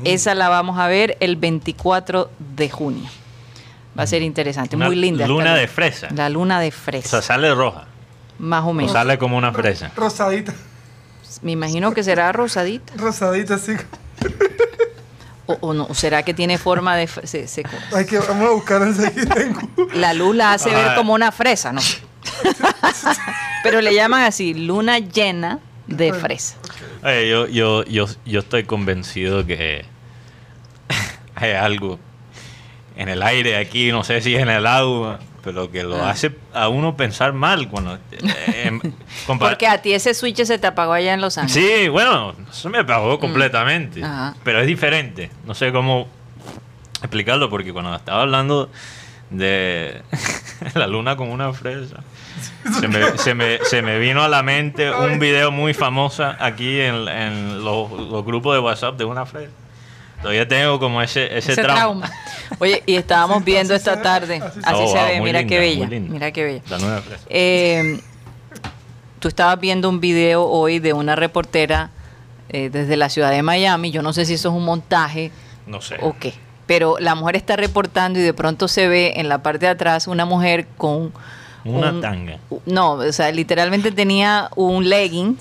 Esa 0.03 0.35
la 0.35 0.49
vamos 0.49 0.77
a 0.77 0.87
ver 0.87 1.17
el 1.19 1.35
24 1.35 2.29
de 2.55 2.69
junio. 2.69 3.09
Va 3.97 4.03
a 4.03 4.07
ser 4.07 4.21
interesante, 4.21 4.75
Una 4.75 4.87
muy 4.87 4.95
linda. 4.95 5.23
esta 5.23 5.33
luna 5.33 5.55
de 5.55 5.67
fresa. 5.67 6.07
La 6.13 6.29
luna 6.29 6.59
de 6.59 6.67
O 6.69 6.71
fresa, 6.71 7.09
sea, 7.09 7.21
sale 7.21 7.53
roja. 7.53 7.85
más 8.39 8.63
o 8.63 8.67
O 8.67 8.73
menos. 8.73 8.91
sale 8.91 9.17
como 9.17 9.37
una 9.37 9.53
fresa. 9.53 9.91
Rosadita. 9.95 10.53
Me 11.41 11.51
imagino 11.53 11.93
que 11.93 12.03
será 12.03 12.31
rosadita. 12.31 12.93
Rosadita, 12.97 13.55
así. 13.55 13.73
O, 15.47 15.57
o 15.61 15.73
no, 15.73 15.85
o 15.89 15.93
será 15.93 16.23
que 16.23 16.33
tiene 16.33 16.57
forma 16.57 16.95
de... 16.95 17.07
se- 17.07 17.47
se- 17.47 17.63
Hay 17.95 18.05
que, 18.05 18.17
vamos 18.19 18.47
a 18.47 18.51
buscar 18.51 18.81
enseguida 18.81 19.35
la 19.93 20.13
luz 20.13 20.35
la 20.35 20.53
hace 20.53 20.69
ver 20.71 20.89
Ah. 20.89 20.95
como 20.95 21.13
una 21.13 21.31
fresa, 21.31 21.71
¿no? 21.71 21.81
Pero 23.63 23.81
le 23.81 23.93
llaman 23.93 24.23
así, 24.23 24.53
luna 24.53 24.99
llena 24.99 25.59
de 25.87 26.13
fresa. 26.13 26.55
Oye, 27.03 27.29
yo, 27.29 27.47
yo, 27.47 27.83
yo, 27.85 28.05
yo 28.25 28.39
estoy 28.39 28.63
convencido 28.63 29.45
que 29.45 29.85
hay 31.35 31.51
algo 31.51 31.99
en 32.97 33.09
el 33.09 33.21
aire 33.23 33.57
aquí, 33.57 33.91
no 33.91 34.03
sé 34.03 34.21
si 34.21 34.35
es 34.35 34.41
en 34.41 34.49
el 34.49 34.65
agua, 34.65 35.19
pero 35.43 35.69
que 35.71 35.83
lo 35.83 35.97
Ah. 36.03 36.11
hace 36.11 36.31
a 36.53 36.69
uno 36.69 36.95
pensar 36.97 37.33
mal 37.33 37.69
cuando... 37.69 37.95
eh, 38.11 38.63
em, 38.65 38.81
Porque 39.39 39.67
a 39.67 39.81
ti 39.81 39.93
ese 39.93 40.13
switch 40.13 40.43
se 40.43 40.57
te 40.57 40.67
apagó 40.67 40.93
allá 40.93 41.13
en 41.13 41.21
Los 41.21 41.37
Ángeles. 41.37 41.81
Sí, 41.83 41.87
bueno, 41.89 42.33
eso 42.49 42.69
me 42.69 42.79
apagó 42.79 43.19
completamente. 43.19 43.99
Mm. 44.01 44.03
Ajá. 44.05 44.35
Pero 44.43 44.59
es 44.61 44.67
diferente. 44.67 45.29
No 45.45 45.53
sé 45.53 45.71
cómo 45.71 46.07
explicarlo 47.01 47.49
porque 47.49 47.71
cuando 47.73 47.95
estaba 47.95 48.21
hablando 48.23 48.69
de 49.29 50.01
la 50.75 50.87
luna 50.87 51.15
como 51.15 51.33
una 51.33 51.51
fresa, 51.53 51.97
se 52.79 52.87
me, 52.87 53.17
se 53.17 53.33
me- 53.35 53.59
se 53.63 53.81
me 53.81 53.99
vino 53.99 54.23
a 54.23 54.27
la 54.29 54.41
mente 54.43 54.91
un 54.91 55.19
video 55.19 55.51
muy 55.51 55.73
famoso 55.73 56.23
aquí 56.39 56.79
en, 56.79 57.07
en 57.07 57.63
los, 57.63 57.91
los 57.91 58.23
grupos 58.25 58.53
de 58.55 58.59
WhatsApp 58.59 58.97
de 58.97 59.05
una 59.05 59.25
fresa. 59.25 59.51
Todavía 60.21 60.47
tengo 60.47 60.79
como 60.79 61.01
ese, 61.01 61.25
ese, 61.37 61.51
Ese 61.53 61.61
trauma. 61.61 62.07
trauma. 62.07 62.11
Oye, 62.59 62.83
y 62.85 62.95
estábamos 62.95 63.37
Así- 63.37 63.45
viendo 63.45 63.73
así 63.73 63.79
esta 63.89 64.01
tarde. 64.01 64.35
así 64.43 64.61
se 64.61 64.67
Así 64.67 64.81
Oh, 64.83 64.87
se 64.91 64.97
wow, 64.97 65.07
ve, 65.07 65.17
muy 65.19 65.29
mira 65.29 65.39
linda, 65.39 65.49
qué 65.55 65.59
bella. 65.59 65.87
Mira 65.87 66.31
qué 66.31 66.43
bella. 66.43 66.61
La 66.69 66.77
nueva 66.79 67.01
fresa. 67.01 67.23
Eh, 67.29 67.99
tú 69.19 69.27
estabas 69.27 69.59
viendo 69.59 69.89
un 69.89 69.99
video 69.99 70.45
hoy 70.45 70.79
de 70.79 70.93
una 70.93 71.15
reportera 71.15 71.89
eh, 72.49 72.69
desde 72.69 72.95
la 72.97 73.09
ciudad 73.09 73.31
de 73.31 73.41
Miami. 73.43 73.91
Yo 73.91 74.01
no 74.01 74.13
sé 74.13 74.25
si 74.25 74.35
eso 74.35 74.49
es 74.49 74.55
un 74.55 74.63
montaje 74.65 75.31
No 75.67 75.81
sé. 75.81 75.97
o 76.01 76.15
qué. 76.19 76.33
Pero 76.67 76.97
la 76.99 77.15
mujer 77.15 77.35
está 77.35 77.55
reportando 77.55 78.19
y 78.19 78.21
de 78.23 78.33
pronto 78.33 78.67
se 78.67 78.87
ve 78.87 79.13
en 79.17 79.29
la 79.29 79.39
parte 79.43 79.65
de 79.65 79.71
atrás 79.71 80.07
una 80.07 80.25
mujer 80.25 80.67
con 80.77 81.11
Una 81.63 81.91
un- 81.91 82.01
tanga. 82.01 82.37
No, 82.65 82.91
o 82.93 83.11
sea, 83.11 83.31
literalmente 83.31 83.91
tenía 83.91 84.49
un 84.55 84.87
legging, 84.89 85.37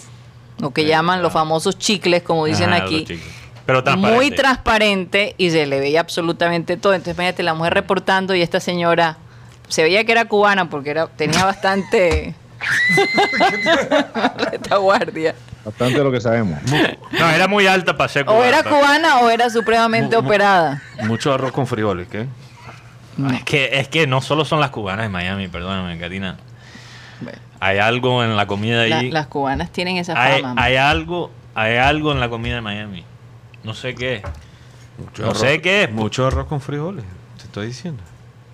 lo 0.58 0.70
que 0.70 0.82
Sí, 0.82 0.88
llaman 0.88 1.22
los 1.22 1.32
famosos 1.32 1.78
chicles, 1.78 2.22
como 2.22 2.46
dicen 2.46 2.72
Ajá, 2.72 2.84
aquí. 2.84 3.06
Pero 3.66 3.82
transparente. 3.82 4.16
Muy 4.16 4.30
transparente 4.30 5.34
y 5.38 5.50
se 5.50 5.66
le 5.66 5.80
veía 5.80 6.00
absolutamente 6.00 6.76
todo. 6.76 6.92
Entonces, 6.94 7.14
imagínate 7.16 7.42
la 7.42 7.54
mujer 7.54 7.74
reportando 7.74 8.34
y 8.34 8.42
esta 8.42 8.60
señora 8.60 9.16
se 9.68 9.82
veía 9.82 10.04
que 10.04 10.12
era 10.12 10.26
cubana 10.26 10.68
porque 10.68 10.90
era, 10.90 11.06
tenía 11.06 11.44
bastante 11.44 12.34
retaguardia. 14.50 15.34
Bastante 15.64 15.98
lo 16.04 16.12
que 16.12 16.20
sabemos. 16.20 16.58
No, 17.18 17.30
era 17.30 17.48
muy 17.48 17.66
alta 17.66 17.96
para 17.96 18.08
ser 18.08 18.28
O 18.28 18.44
era 18.44 18.62
cubana. 18.62 18.78
cubana 18.78 19.18
o 19.20 19.30
era 19.30 19.48
supremamente 19.50 20.16
Mu- 20.20 20.26
operada. 20.26 20.82
Mucho 21.04 21.32
arroz 21.32 21.52
con 21.52 21.66
frijoles, 21.66 22.06
¿qué? 22.08 22.26
Es 23.34 23.44
que, 23.44 23.78
es 23.80 23.88
que 23.88 24.06
no 24.06 24.20
solo 24.20 24.44
son 24.44 24.60
las 24.60 24.70
cubanas 24.70 25.04
de 25.04 25.08
Miami, 25.08 25.48
perdóname, 25.48 25.98
Karina. 25.98 26.36
Hay 27.60 27.78
algo 27.78 28.22
en 28.24 28.36
la 28.36 28.46
comida 28.46 28.86
La- 28.86 28.98
allí. 28.98 29.10
las 29.10 29.26
cubanas 29.28 29.70
tienen 29.70 29.96
esa 29.96 30.20
hay, 30.20 30.42
fama. 30.42 30.62
hay 30.62 30.76
algo, 30.76 31.30
hay 31.54 31.76
algo 31.76 32.12
en 32.12 32.20
la 32.20 32.28
comida 32.28 32.56
de 32.56 32.60
Miami. 32.60 33.04
No 33.64 33.74
sé 33.74 33.94
qué. 33.94 34.22
Mucho 34.98 35.22
No 35.22 35.30
arroz- 35.32 35.40
sé 35.40 35.60
qué. 35.60 35.88
Mucho 35.90 36.26
arroz 36.26 36.46
con 36.46 36.60
frijoles, 36.60 37.04
te 37.38 37.44
estoy 37.44 37.66
diciendo. 37.68 38.02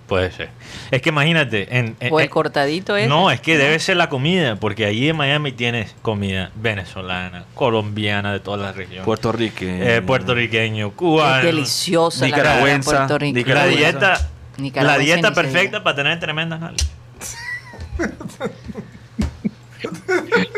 Puede 0.07 0.33
ser. 0.33 0.51
Es 0.90 1.03
que 1.03 1.11
imagínate. 1.11 1.68
En, 1.79 1.96
en- 2.01 2.12
o 2.12 2.18
el 2.18 2.25
en- 2.25 2.31
cortadito 2.31 2.96
ese. 2.96 3.09
no, 3.09 3.31
es 3.31 3.40
que 3.40 3.57
debe 3.57 3.79
ser 3.79 3.96
la 3.96 4.09
comida, 4.09 4.57
porque 4.57 4.85
allí 4.85 5.09
en 5.09 5.16
Miami 5.16 5.53
tienes 5.53 5.94
comida 6.03 6.51
venezolana, 6.57 7.44
colombiana 7.55 8.33
de 8.33 8.40
todas 8.40 8.61
las 8.61 8.75
regiones. 8.77 9.05
Puertorriqueño. 9.05 9.85
eh, 9.85 10.03
puertorriqueño, 10.03 10.90
cubano. 10.92 11.38
Es 11.38 11.44
deliciosa 11.44 12.27
la 12.27 12.37
comida. 12.37 13.09
La 13.09 13.18
Nicaragüenza. 13.18 13.77
dieta, 13.79 14.09
la 14.11 14.62
Nicaragüense 14.62 15.05
dieta 15.14 15.33
perfecta 15.33 15.85
para 15.85 15.94
tener 15.96 16.18
tremendas 16.18 16.59
nalgas. 16.61 16.90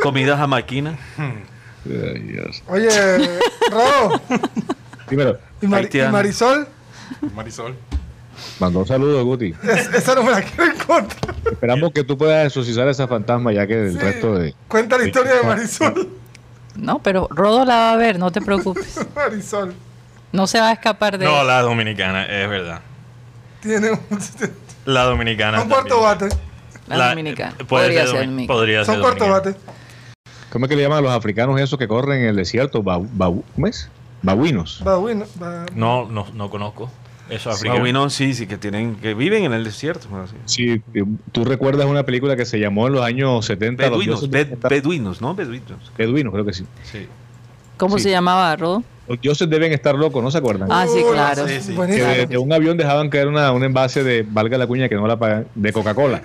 Comida 0.02 0.36
jamaiquina. 0.36 0.98
Ay, 1.86 2.20
Dios. 2.20 2.62
Oye, 2.68 2.88
Rodo. 3.70 4.20
Dímelo. 5.10 5.38
¿Y. 5.60 5.66
Marisol? 5.66 6.66
Marisol. 7.34 7.74
Mandó 8.58 8.80
un 8.80 8.86
saludo, 8.86 9.24
Guti. 9.24 9.54
Es- 9.62 9.92
esa 9.94 10.14
no 10.14 10.22
me 10.22 10.30
la 10.32 10.42
quiero 10.42 10.72
encontrar. 10.72 11.34
Esperamos 11.50 11.92
que 11.92 12.04
tú 12.04 12.16
puedas 12.16 12.46
exorcizar 12.46 12.88
esa 12.88 13.06
fantasma 13.06 13.52
ya 13.52 13.66
que 13.66 13.86
el 13.86 13.92
Sí. 13.92 13.98
resto 13.98 14.34
de... 14.34 14.54
Cuenta 14.68 14.98
la 14.98 15.06
historia 15.06 15.34
de 15.34 15.42
Marisol. 15.42 16.08
No, 16.74 17.00
pero 17.02 17.28
Rodo 17.30 17.64
la 17.64 17.74
va 17.76 17.92
a 17.92 17.96
ver, 17.96 18.18
no 18.18 18.30
te 18.32 18.40
preocupes. 18.40 18.98
Marisol. 19.14 19.74
No 20.32 20.46
se 20.46 20.58
va 20.60 20.70
a 20.70 20.72
escapar 20.72 21.18
de 21.18 21.24
No, 21.26 21.44
la 21.44 21.60
dominicana, 21.60 22.24
es 22.24 22.48
verdad. 22.48 22.80
Tiene 23.60 23.90
un, 23.90 24.00
La 24.86 25.04
dominicana. 25.04 25.60
un 25.62 25.68
cuarto 25.68 26.00
bate. 26.00 26.28
la, 26.88 26.96
La- 26.96 27.08
dominicana. 27.10 27.54
Puede 27.68 27.86
Podría 27.88 28.06
ser, 28.06 28.26
domi- 28.28 28.46
podría 28.46 28.84
ser 28.84 28.94
Son 28.94 29.02
cuarto 29.02 29.24
dominicana. 29.26 29.56
bate. 29.56 29.72
¿Cómo 30.52 30.66
es 30.66 30.68
que 30.68 30.76
le 30.76 30.82
llaman 30.82 30.98
a 30.98 31.00
los 31.00 31.12
africanos 31.12 31.58
esos 31.58 31.78
que 31.78 31.88
corren 31.88 32.20
en 32.20 32.26
el 32.28 32.36
desierto? 32.36 32.82
Bau- 32.82 33.08
bau- 33.16 33.42
¿Cómo 33.54 33.66
es? 33.66 33.88
Babuinos. 34.22 34.82
Va- 35.42 35.64
No, 35.74 36.06
no, 36.10 36.26
no 36.34 36.50
conozco. 36.50 36.90
Eso 37.30 37.48
africano. 37.50 37.76
Babuinos 37.76 38.12
sí, 38.12 38.34
sí, 38.34 38.46
que 38.46 38.58
tienen, 38.58 38.96
que 38.96 39.14
viven 39.14 39.44
en 39.44 39.54
el 39.54 39.64
desierto. 39.64 40.08
bueno, 40.10 40.26
sí. 40.26 40.36
Sí, 40.44 40.82
tú 41.32 41.44
recuerdas 41.46 41.86
una 41.86 42.02
película 42.04 42.36
que 42.36 42.44
se 42.44 42.58
llamó 42.60 42.86
en 42.88 42.92
los 42.92 43.02
años 43.02 43.46
70 43.46 43.82
Los 43.84 43.92
Beduinos, 43.92 44.30
bed- 44.30 44.58
beduinos, 44.68 45.20
¿no? 45.22 45.34
Beduinos. 45.34 45.90
Beduinos, 45.96 46.32
creo 46.34 46.44
que 46.44 46.52
sí. 46.52 46.66
Sí. 46.84 47.06
¿Cómo 47.82 47.96
Sí. 47.98 48.04
se 48.04 48.10
llamaba 48.10 48.54
Rodo? 48.54 48.84
Los 49.08 49.20
dioses 49.20 49.50
deben 49.50 49.72
estar 49.72 49.96
locos, 49.96 50.22
¿no 50.22 50.30
se 50.30 50.38
acuerdan? 50.38 50.68
Ah, 50.70 50.86
sí, 50.86 51.02
claro. 51.02 51.48
sí, 51.48 51.60
sí. 51.60 51.74
que 51.74 51.82
de, 51.86 52.26
de 52.28 52.38
un 52.38 52.52
avión 52.52 52.76
dejaban 52.76 53.10
caer 53.10 53.26
una, 53.26 53.50
un 53.50 53.64
envase 53.64 54.04
de, 54.04 54.22
valga 54.22 54.56
la 54.56 54.68
cuña 54.68 54.88
que 54.88 54.94
no 54.94 55.04
la 55.08 55.16
pagan, 55.18 55.48
de 55.56 55.72
Coca-Cola. 55.72 56.22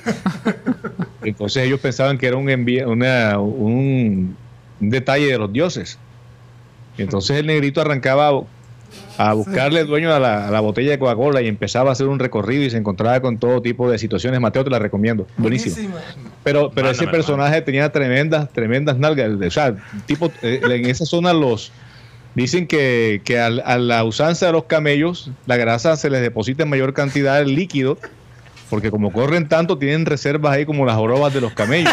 Entonces 1.24 1.64
ellos 1.66 1.80
pensaban 1.80 2.20
que 2.20 2.28
era 2.28 2.38
un, 2.38 2.48
una, 2.86 3.40
un, 3.40 4.38
un 4.80 4.90
detalle 4.92 5.26
de 5.32 5.38
los 5.40 5.52
dioses. 5.52 5.98
Entonces 7.00 7.38
el 7.38 7.48
negrito 7.48 7.82
arrancaba 7.82 8.32
a- 9.18 9.30
a 9.30 9.34
buscarle 9.34 9.84
dueño 9.84 10.14
a 10.14 10.20
la, 10.20 10.48
a 10.48 10.52
la 10.52 10.60
botella 10.60 10.92
de 10.92 11.00
Coca-Cola 11.00 11.42
y 11.42 11.48
empezaba 11.48 11.90
a 11.90 11.94
hacer 11.94 12.08
un 12.08 12.20
recorrido 12.20 12.64
y 12.64 12.70
se 12.70 12.78
encontraba 12.78 13.20
con 13.22 13.38
todo 13.38 13.62
tipo 13.62 13.90
de 13.90 13.98
situaciones. 13.98 14.40
Mateo, 14.40 14.64
te 14.64 14.70
la 14.70 14.80
recomiendo. 14.80 15.28
Buenísimo. 15.38 15.76
Buenísima. 15.76 16.00
Pero, 16.44 16.72
pero 16.74 16.90
ese 16.90 17.08
personaje 17.08 17.62
tenía 17.62 17.92
tremendas, 17.92 18.50
tremendas 18.54 18.98
nalgas. 18.98 19.32
O 19.46 19.52
sea, 19.52 19.76
tipo, 20.06 20.32
eh, 20.42 20.62
en 20.64 20.86
esa 20.86 21.06
zona 21.06 21.34
los 21.34 21.72
dicen 22.36 22.68
que, 22.68 23.22
que 23.26 23.40
al- 23.40 23.64
a, 23.66 23.78
la 23.78 24.04
usanza 24.04 24.46
de 24.46 24.52
los 24.54 24.66
camellos, 24.66 25.32
la 25.46 25.58
grasa 25.58 25.96
se 25.98 26.10
les 26.10 26.22
deposita 26.22 26.64
en 26.64 26.70
mayor 26.70 26.94
cantidad 26.94 27.40
de 27.40 27.46
líquido, 27.46 27.98
porque 28.70 28.92
como 28.92 29.12
corren 29.12 29.48
tanto, 29.48 29.78
tienen 29.78 30.06
reservas 30.06 30.54
ahí 30.54 30.66
como 30.66 30.86
las 30.86 30.96
jorobas 30.96 31.34
de 31.34 31.42
los 31.42 31.54
camellos. 31.54 31.92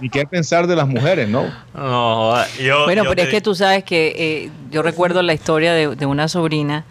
¿Y 0.00 0.08
qué 0.10 0.26
pensar 0.26 0.66
de 0.66 0.76
las 0.76 0.88
mujeres, 0.88 1.28
no? 1.28 1.44
No, 1.74 2.34
yo- 2.58 2.84
Bueno, 2.84 3.04
yo 3.04 3.10
pero 3.10 3.14
te 3.16 3.22
es 3.22 3.28
que 3.28 3.40
tú 3.40 3.54
sabes 3.54 3.84
que 3.84 4.14
eh, 4.16 4.50
yo 4.70 4.82
recuerdo 4.82 5.22
la 5.22 5.32
historia 5.34 5.72
de, 5.72 5.94
de 5.94 6.06
una 6.06 6.28
sobrina 6.28 6.84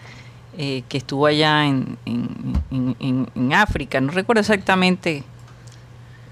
eh, 0.57 0.83
que 0.89 0.97
estuvo 0.97 1.25
allá 1.25 1.65
en, 1.65 1.97
en- 2.05 2.53
en- 2.71 2.95
en- 2.99 3.29
en 3.35 3.53
África, 3.53 3.99
no 4.01 4.11
recuerdo 4.11 4.41
exactamente 4.41 5.23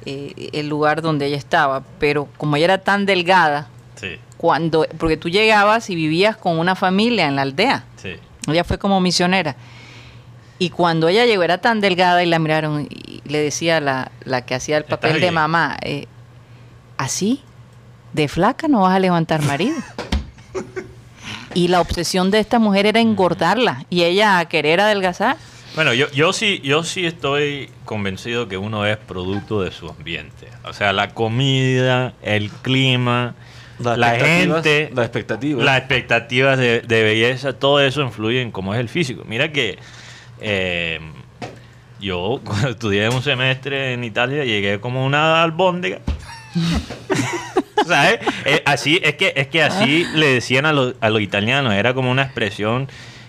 eh, 0.06 0.50
el 0.54 0.68
lugar 0.70 1.02
donde 1.02 1.26
ella 1.26 1.38
estaba, 1.38 1.84
pero 2.00 2.28
como 2.38 2.56
ella 2.56 2.66
era 2.66 2.78
tan 2.80 3.06
delgada, 3.06 3.68
Sí, 3.96 4.18
cuando, 4.38 4.86
porque 5.00 5.18
tú 5.18 5.28
llegabas 5.30 5.90
y 5.90 5.96
vivías 5.96 6.38
con 6.38 6.60
una 6.60 6.76
familia 6.76 7.28
en 7.28 7.36
la 7.36 7.42
aldea, 7.42 7.84
sí. 7.96 8.12
ella 8.48 8.64
fue 8.64 8.78
como 8.78 9.02
misionera. 9.02 9.56
Y 10.60 10.70
cuando 10.72 11.08
ella 11.08 11.26
llegó 11.26 11.44
era 11.44 11.58
tan 11.60 11.82
delgada 11.82 12.24
y 12.24 12.28
la 12.28 12.40
miraron 12.40 12.88
y 12.90 13.22
le 13.26 13.40
decía 13.40 13.80
la, 13.80 14.12
la 14.24 14.44
que 14.46 14.56
hacía 14.56 14.78
el 14.78 14.84
¿Estás 14.84 14.98
papel 15.00 15.20
de 15.22 15.32
mamá, 15.32 15.78
eh, 15.82 16.08
así, 16.98 17.42
de 18.14 18.28
flaca 18.28 18.68
no 18.68 18.82
vas 18.82 18.96
a 18.96 19.00
levantar 19.00 19.42
marido. 19.44 19.78
Y 21.54 21.70
la 21.70 21.82
obsesión 21.82 22.30
de 22.30 22.40
esta 22.40 22.60
mujer 22.60 22.86
era 22.86 23.00
engordarla 23.00 23.86
y 23.90 24.04
ella 24.04 24.40
a 24.40 24.46
querer 24.48 24.80
adelgazar. 24.80 25.38
Bueno, 25.76 25.94
yo, 25.94 26.10
yo 26.12 26.34
sí, 26.34 26.60
yo 26.64 26.84
sí 26.84 27.06
estoy 27.06 27.70
convencido 27.86 28.48
que 28.48 28.58
uno 28.58 28.86
es 28.86 28.98
producto 28.98 29.62
de 29.62 29.72
su 29.72 29.90
ambiente. 29.90 30.48
O 30.66 30.74
sea, 30.74 30.94
la 30.94 31.10
comida, 31.14 32.14
el 32.22 32.50
clima, 32.50 33.36
Las 33.80 33.98
la 33.98 34.16
gente, 34.16 34.92
las 34.94 35.06
expectativas. 35.06 35.64
las 35.64 35.78
expectativas 35.80 36.58
de, 36.58 36.82
de 36.82 37.04
belleza, 37.04 37.54
todo 37.54 37.80
eso 37.80 38.02
influye 38.02 38.42
en 38.42 38.52
cómo 38.52 38.74
es 38.74 38.80
el 38.80 38.90
físico. 38.90 39.24
Mira 39.26 39.52
que 39.52 39.78
eh, 40.42 41.00
yo 42.00 42.42
cuando 42.46 42.70
estudié 42.70 43.10
un 43.10 43.22
semestre 43.22 43.94
en 43.94 44.04
Italia 44.04 44.46
llegué 44.46 44.80
como 44.80 45.06
una 45.06 45.44
albóndega. 45.44 46.00
¿Sabes? 47.86 48.20
Eh, 48.46 48.62
así, 48.66 49.00
es 49.04 49.16
que, 49.16 49.34
es 49.36 49.48
que 49.48 49.64
así 49.64 50.06
le 50.16 50.28
decían 50.34 50.66
a 50.66 50.74
los, 50.74 50.96
a 51.00 51.10
los 51.10 51.22
italianos, 51.22 51.74
era 51.74 51.94
como 51.94 52.12
una 52.12 52.24
expresión 52.24 52.88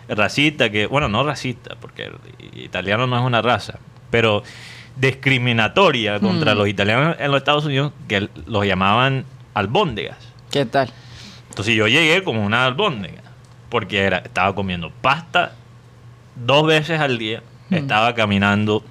racista, 0.08 0.70
que, 0.70 0.86
bueno, 0.86 1.08
no 1.08 1.22
racista, 1.22 1.76
porque 1.80 2.04
el 2.04 2.60
italiano 2.62 3.06
no 3.06 3.18
es 3.18 3.24
una 3.24 3.42
raza, 3.42 3.78
pero 4.10 4.42
discriminatoria 4.96 6.18
contra 6.20 6.54
Mm. 6.54 6.58
los 6.58 6.68
italianos 6.68 7.16
en 7.18 7.30
los 7.30 7.38
Estados 7.38 7.64
Unidos, 7.64 7.92
que 8.08 8.28
los 8.46 8.64
llamaban 8.66 9.24
albóndegas. 9.54 10.16
¿Qué 10.50 10.64
tal? 10.64 10.90
Entonces 11.50 11.74
yo 11.74 11.86
llegué 11.88 12.22
como 12.24 12.44
una 12.44 12.64
albóndega, 12.64 13.22
porque 13.68 14.00
era, 14.00 14.18
estaba 14.18 14.54
comiendo 14.54 14.90
pasta 15.02 15.52
dos 16.36 16.66
veces 16.66 17.00
al 17.00 17.18
día, 17.18 17.42
Mm. 17.70 17.74
estaba 17.74 18.14
caminando 18.14 18.82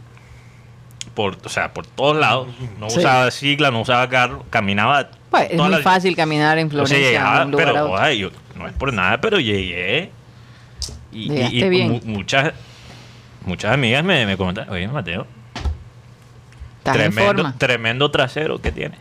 por, 1.18 1.36
o 1.44 1.50
sea, 1.50 1.74
por 1.74 1.88
todos 1.88 2.16
lados, 2.16 2.48
no 2.80 2.92
Sí. 2.92 3.00
usaba 3.00 3.32
cicla, 3.32 3.72
no 3.72 3.82
usaba 3.82 4.08
carro, 4.08 4.46
caminaba. 4.52 5.10
Pues 5.32 5.50
es 5.50 5.58
muy 5.58 5.70
la- 5.72 5.80
fácil 5.80 6.16
caminar 6.16 6.60
en 6.60 6.68
o 6.68 6.70
sea, 6.70 6.86
Florencia 6.86 7.10
llegaba, 7.10 7.40
de 7.40 7.46
un 7.46 7.52
lugar 7.54 7.70
a 7.70 7.72
pero 7.74 8.14
yo- 8.14 8.30
no 8.56 8.68
es 8.68 8.74
por 8.74 8.94
nada, 8.94 9.20
pero 9.20 9.40
llegué 9.40 10.12
y, 11.12 11.24
y- 11.24 11.30
Llegaste 11.30 11.56
y 11.56 11.70
bien. 11.70 11.92
mu- 11.94 12.02
muchas 12.06 12.54
muchas 13.46 13.74
amigas 13.74 14.04
me, 14.04 14.28
me 14.28 14.38
comentaron, 14.38 14.72
oye 14.76 14.88
Mateo, 14.88 15.26
tremendo, 16.84 17.52
tremendo 17.58 18.12
trasero 18.12 18.62
que 18.62 18.72
tiene. 18.72 18.96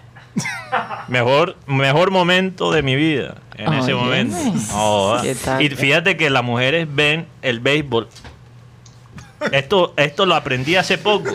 mejor, 1.08 1.56
mejor 1.66 2.10
momento 2.10 2.72
de 2.72 2.82
mi 2.82 2.96
vida 2.96 3.36
en 3.56 3.74
ese 3.74 3.94
momento. 3.94 4.36
¿Qué 5.22 5.34
tal? 5.34 5.60
y 5.62 5.68
fíjate 5.68 6.16
que 6.16 6.30
las 6.30 6.42
mujeres 6.42 6.88
ven 6.90 7.26
el 7.42 7.60
béisbol. 7.60 8.08
Esto, 9.52 9.94
esto 9.96 10.26
lo 10.26 10.34
aprendí 10.34 10.76
hace 10.76 10.98
poco. 10.98 11.30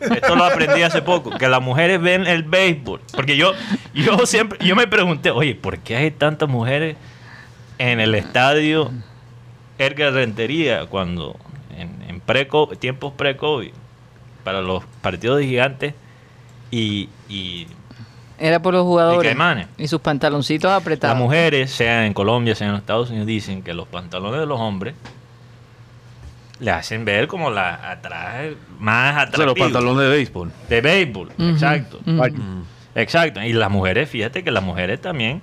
Esto 0.00 0.36
lo 0.36 0.44
aprendí 0.44 0.82
hace 0.82 1.02
poco. 1.02 1.30
Que 1.30 1.48
las 1.48 1.60
mujeres 1.60 2.00
ven 2.00 2.26
el 2.26 2.42
béisbol. 2.44 3.00
Porque 3.14 3.36
yo, 3.36 3.52
yo 3.94 4.24
siempre, 4.26 4.58
yo 4.64 4.76
me 4.76 4.86
pregunté, 4.86 5.30
oye, 5.30 5.54
¿por 5.54 5.78
qué 5.78 5.96
hay 5.96 6.10
tantas 6.10 6.48
mujeres 6.48 6.96
en 7.78 7.98
el 8.00 8.14
estadio 8.14 8.90
Edgar 9.78 10.12
Rentería 10.12 10.86
cuando 10.86 11.36
en, 11.76 12.02
en 12.08 12.20
pre 12.20 12.48
tiempos 12.78 13.14
pre-COVID 13.14 13.72
para 14.44 14.60
los 14.60 14.84
partidos 15.00 15.38
de 15.38 15.46
gigantes 15.46 15.94
y, 16.70 17.08
y 17.28 17.66
Era 18.38 18.60
por 18.60 18.74
los 18.74 18.84
¿Y 18.84 18.86
jugadores. 18.86 19.36
Y 19.78 19.88
sus 19.88 20.00
pantaloncitos 20.00 20.70
apretados. 20.70 21.14
las 21.16 21.22
mujeres, 21.22 21.70
sea 21.70 22.06
en 22.06 22.12
Colombia, 22.14 22.54
sea 22.54 22.66
en 22.66 22.72
los 22.74 22.80
Estados 22.82 23.10
Unidos, 23.10 23.26
dicen 23.26 23.62
que 23.62 23.74
los 23.74 23.88
pantalones 23.88 24.40
de 24.40 24.46
los 24.46 24.60
hombres 24.60 24.94
le 26.60 26.70
hacen 26.70 27.04
ver 27.04 27.26
como 27.26 27.50
la 27.50 27.90
atrás 27.90 28.52
más 28.78 29.28
O 29.32 29.36
sea, 29.36 29.46
los 29.46 29.54
pantalones 29.58 30.02
de 30.04 30.08
béisbol. 30.10 30.52
De 30.68 30.80
béisbol, 30.80 31.32
exacto. 31.38 32.00
Exacto. 32.94 33.40
Y 33.42 33.52
las 33.52 33.70
mujeres, 33.70 34.08
fíjate 34.10 34.42
que 34.44 34.50
las 34.50 34.62
mujeres 34.62 35.00
también 35.00 35.40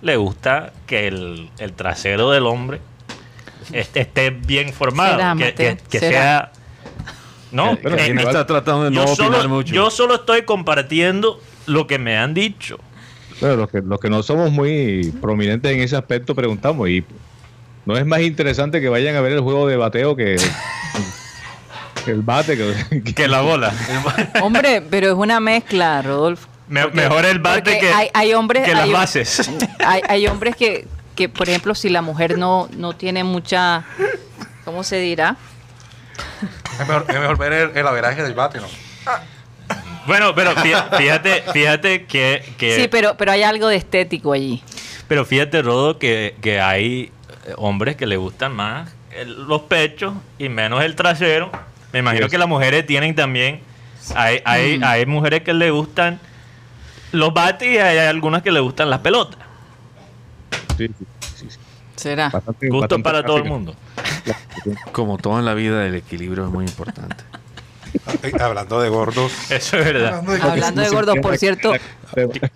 le 0.00 0.16
gusta 0.16 0.72
que 0.86 1.06
el, 1.08 1.50
el 1.58 1.72
trasero 1.72 2.30
del 2.30 2.46
hombre 2.46 2.80
esté, 3.72 4.00
esté 4.02 4.30
bien 4.30 4.72
formado. 4.72 5.16
Será, 5.16 5.34
que, 5.36 5.54
que- 5.54 5.76
que 5.90 5.98
será. 5.98 6.12
sea. 6.12 6.52
No, 7.52 7.78
Pero 7.82 7.96
que- 7.96 8.10
está 8.12 8.46
tratando 8.46 8.84
de 8.84 8.90
no 8.90 9.06
yo, 9.06 9.12
opinar 9.12 9.34
solo, 9.42 9.48
mucho. 9.48 9.74
yo 9.74 9.90
solo 9.90 10.14
estoy 10.16 10.42
compartiendo 10.42 11.40
lo 11.66 11.86
que 11.86 11.98
me 11.98 12.16
han 12.18 12.34
dicho. 12.34 12.78
Bueno, 13.40 13.56
los 13.56 13.70
que, 13.70 13.80
los 13.80 13.98
que 14.00 14.10
no 14.10 14.22
somos 14.22 14.50
muy 14.50 15.12
prominentes 15.20 15.70
en 15.72 15.80
ese 15.80 15.96
aspecto 15.96 16.34
preguntamos 16.34 16.88
y 16.88 17.04
no 17.86 17.96
es 17.96 18.06
más 18.06 18.20
interesante 18.20 18.80
que 18.80 18.88
vayan 18.88 19.16
a 19.16 19.20
ver 19.20 19.32
el 19.32 19.40
juego 19.40 19.66
de 19.66 19.76
bateo 19.76 20.16
que, 20.16 20.36
que 22.04 22.10
el 22.10 22.22
bate 22.22 22.56
que, 22.56 23.00
que- 23.02 23.14
Que 23.14 23.28
la 23.28 23.40
bola. 23.42 23.72
Hombre, 24.42 24.82
pero 24.90 25.08
es 25.08 25.14
una 25.14 25.40
mezcla, 25.40 26.00
Rodolfo. 26.02 26.48
Me- 26.68 26.82
Porque- 26.82 26.96
mejor 26.96 27.24
el 27.26 27.38
bate 27.40 27.78
que, 27.78 27.92
hay, 27.92 28.08
hay 28.14 28.32
hombres, 28.34 28.64
que 28.64 28.72
las 28.72 28.84
hay, 28.84 28.92
bases. 28.92 29.50
hay, 29.84 30.00
hay 30.08 30.26
hombres 30.26 30.56
que, 30.56 30.86
que, 31.14 31.28
por 31.28 31.48
ejemplo, 31.48 31.74
si 31.74 31.90
la 31.90 32.00
mujer 32.02 32.38
no, 32.38 32.68
no 32.76 32.94
tiene 32.94 33.22
mucha, 33.24 33.84
¿cómo 34.64 34.82
se 34.82 34.96
dirá? 34.98 35.36
Es 36.80 36.88
mejor, 36.88 37.04
es 37.08 37.20
mejor 37.20 37.38
ver 37.38 37.52
el, 37.52 37.76
el 37.76 37.86
averaje 37.86 38.22
del 38.22 38.34
bate, 38.34 38.60
¿no? 38.60 38.66
Bueno, 40.06 40.34
pero 40.34 40.54
fí- 40.56 40.96
fíjate, 40.98 41.42
fíjate 41.52 42.04
que, 42.06 42.44
que 42.58 42.76
Sí, 42.76 42.88
pero, 42.88 43.16
pero 43.16 43.32
hay 43.32 43.42
algo 43.42 43.68
de 43.68 43.76
estético 43.76 44.32
allí. 44.32 44.62
pero 45.08 45.24
fíjate, 45.24 45.62
Rodo, 45.62 45.98
que, 45.98 46.36
que 46.42 46.60
hay 46.60 47.10
hombres 47.56 47.96
que 47.96 48.06
le 48.06 48.16
gustan 48.16 48.54
más 48.54 48.90
el- 49.12 49.44
los 49.46 49.62
pechos 49.62 50.14
y 50.38 50.48
menos 50.48 50.82
el 50.82 50.94
trasero. 50.96 51.50
Me 51.92 52.00
imagino 52.00 52.26
Sí. 52.26 52.30
que 52.32 52.38
las 52.38 52.48
mujeres 52.48 52.86
tienen 52.86 53.14
también. 53.14 53.60
Hay, 54.14 54.40
hay, 54.44 54.78
Mm. 54.78 54.84
hay 54.84 55.06
mujeres 55.06 55.42
que 55.42 55.54
le 55.54 55.70
gustan 55.70 56.18
los 57.12 57.32
bates 57.32 57.68
y 57.68 57.78
hay 57.78 57.98
algunas 57.98 58.42
que 58.42 58.50
le 58.52 58.60
gustan 58.60 58.90
las 58.90 59.00
pelotas. 59.00 59.38
sí, 60.76 60.88
sí. 61.36 61.46
Será. 61.96 62.28
Bastante- 62.30 62.66
Gusto 62.68 62.80
bastante 62.80 63.02
para 63.04 63.22
todo 63.24 63.36
el 63.36 63.44
mundo. 63.44 63.74
Como 64.92 65.16
todo 65.18 65.38
en 65.38 65.44
la 65.44 65.54
vida, 65.54 65.86
el 65.86 65.94
equilibrio 65.94 66.44
es 66.46 66.50
muy 66.50 66.64
importante. 66.66 67.22
Hablando 68.40 68.80
de 68.80 68.88
gordos, 68.88 69.32
Eso 69.50 69.78
es 69.78 69.84
verdad. 69.84 70.14
Hablando 70.18 70.32
de 70.32 70.42
Hablando 70.42 70.82
de 70.82 70.88
gordos, 70.88 71.16
por 71.22 71.38
cierto, 71.38 71.72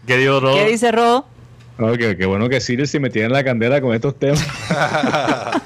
¿Qué 0.06 0.16
digo, 0.16 0.40
Rodo? 0.40 0.54
¿qué 0.56 0.66
dice 0.68 0.90
Rodo? 0.90 1.26
Que- 1.78 2.16
qué 2.16 2.26
bueno 2.26 2.48
que 2.48 2.60
Siri 2.60 2.86
se 2.86 2.98
metía 2.98 3.24
en 3.26 3.32
la 3.32 3.44
candela 3.44 3.80
con 3.80 3.94
estos 3.94 4.18
temas. 4.18 4.44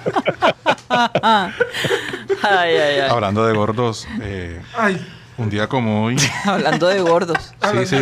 Ay, 2.42 2.76
ay, 2.76 2.98
ay. 3.00 3.10
hablando 3.10 3.46
de 3.46 3.54
gordos, 3.54 4.06
eh, 4.20 4.60
Ay, 4.76 5.00
un 5.38 5.48
día 5.48 5.66
como 5.68 6.04
hoy, 6.04 6.16
Hablando 6.44 6.86
de 6.88 7.00
gordos. 7.00 7.54
sí, 7.72 7.86
sí, 7.86 7.96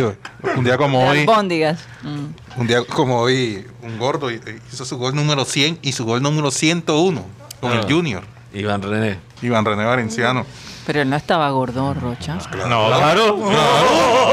un 0.57 0.63
día 0.65 0.77
como 0.77 1.07
hoy, 1.07 1.19
albóndigas. 1.19 1.79
Mm. 2.03 2.59
un 2.59 2.67
día 2.67 2.83
como 2.83 3.19
hoy, 3.19 3.65
un 3.81 3.97
gordo 3.97 4.29
hizo 4.31 4.83
su 4.85 4.97
gol 4.97 5.15
número 5.15 5.45
100 5.45 5.79
y 5.81 5.91
su 5.93 6.05
gol 6.05 6.21
número 6.21 6.51
101 6.51 7.23
con 7.61 7.71
Ah. 7.71 7.75
el 7.81 7.91
Junior, 7.93 8.23
Iván 8.53 8.81
René. 8.81 9.19
Iván 9.41 9.65
René 9.65 9.85
Valenciano. 9.85 10.45
Pero 10.85 11.01
él 11.01 11.09
no 11.09 11.15
estaba 11.15 11.49
gordo, 11.51 11.93
Rocha. 11.93 12.37
No, 12.67 12.87
claro. 12.87 13.37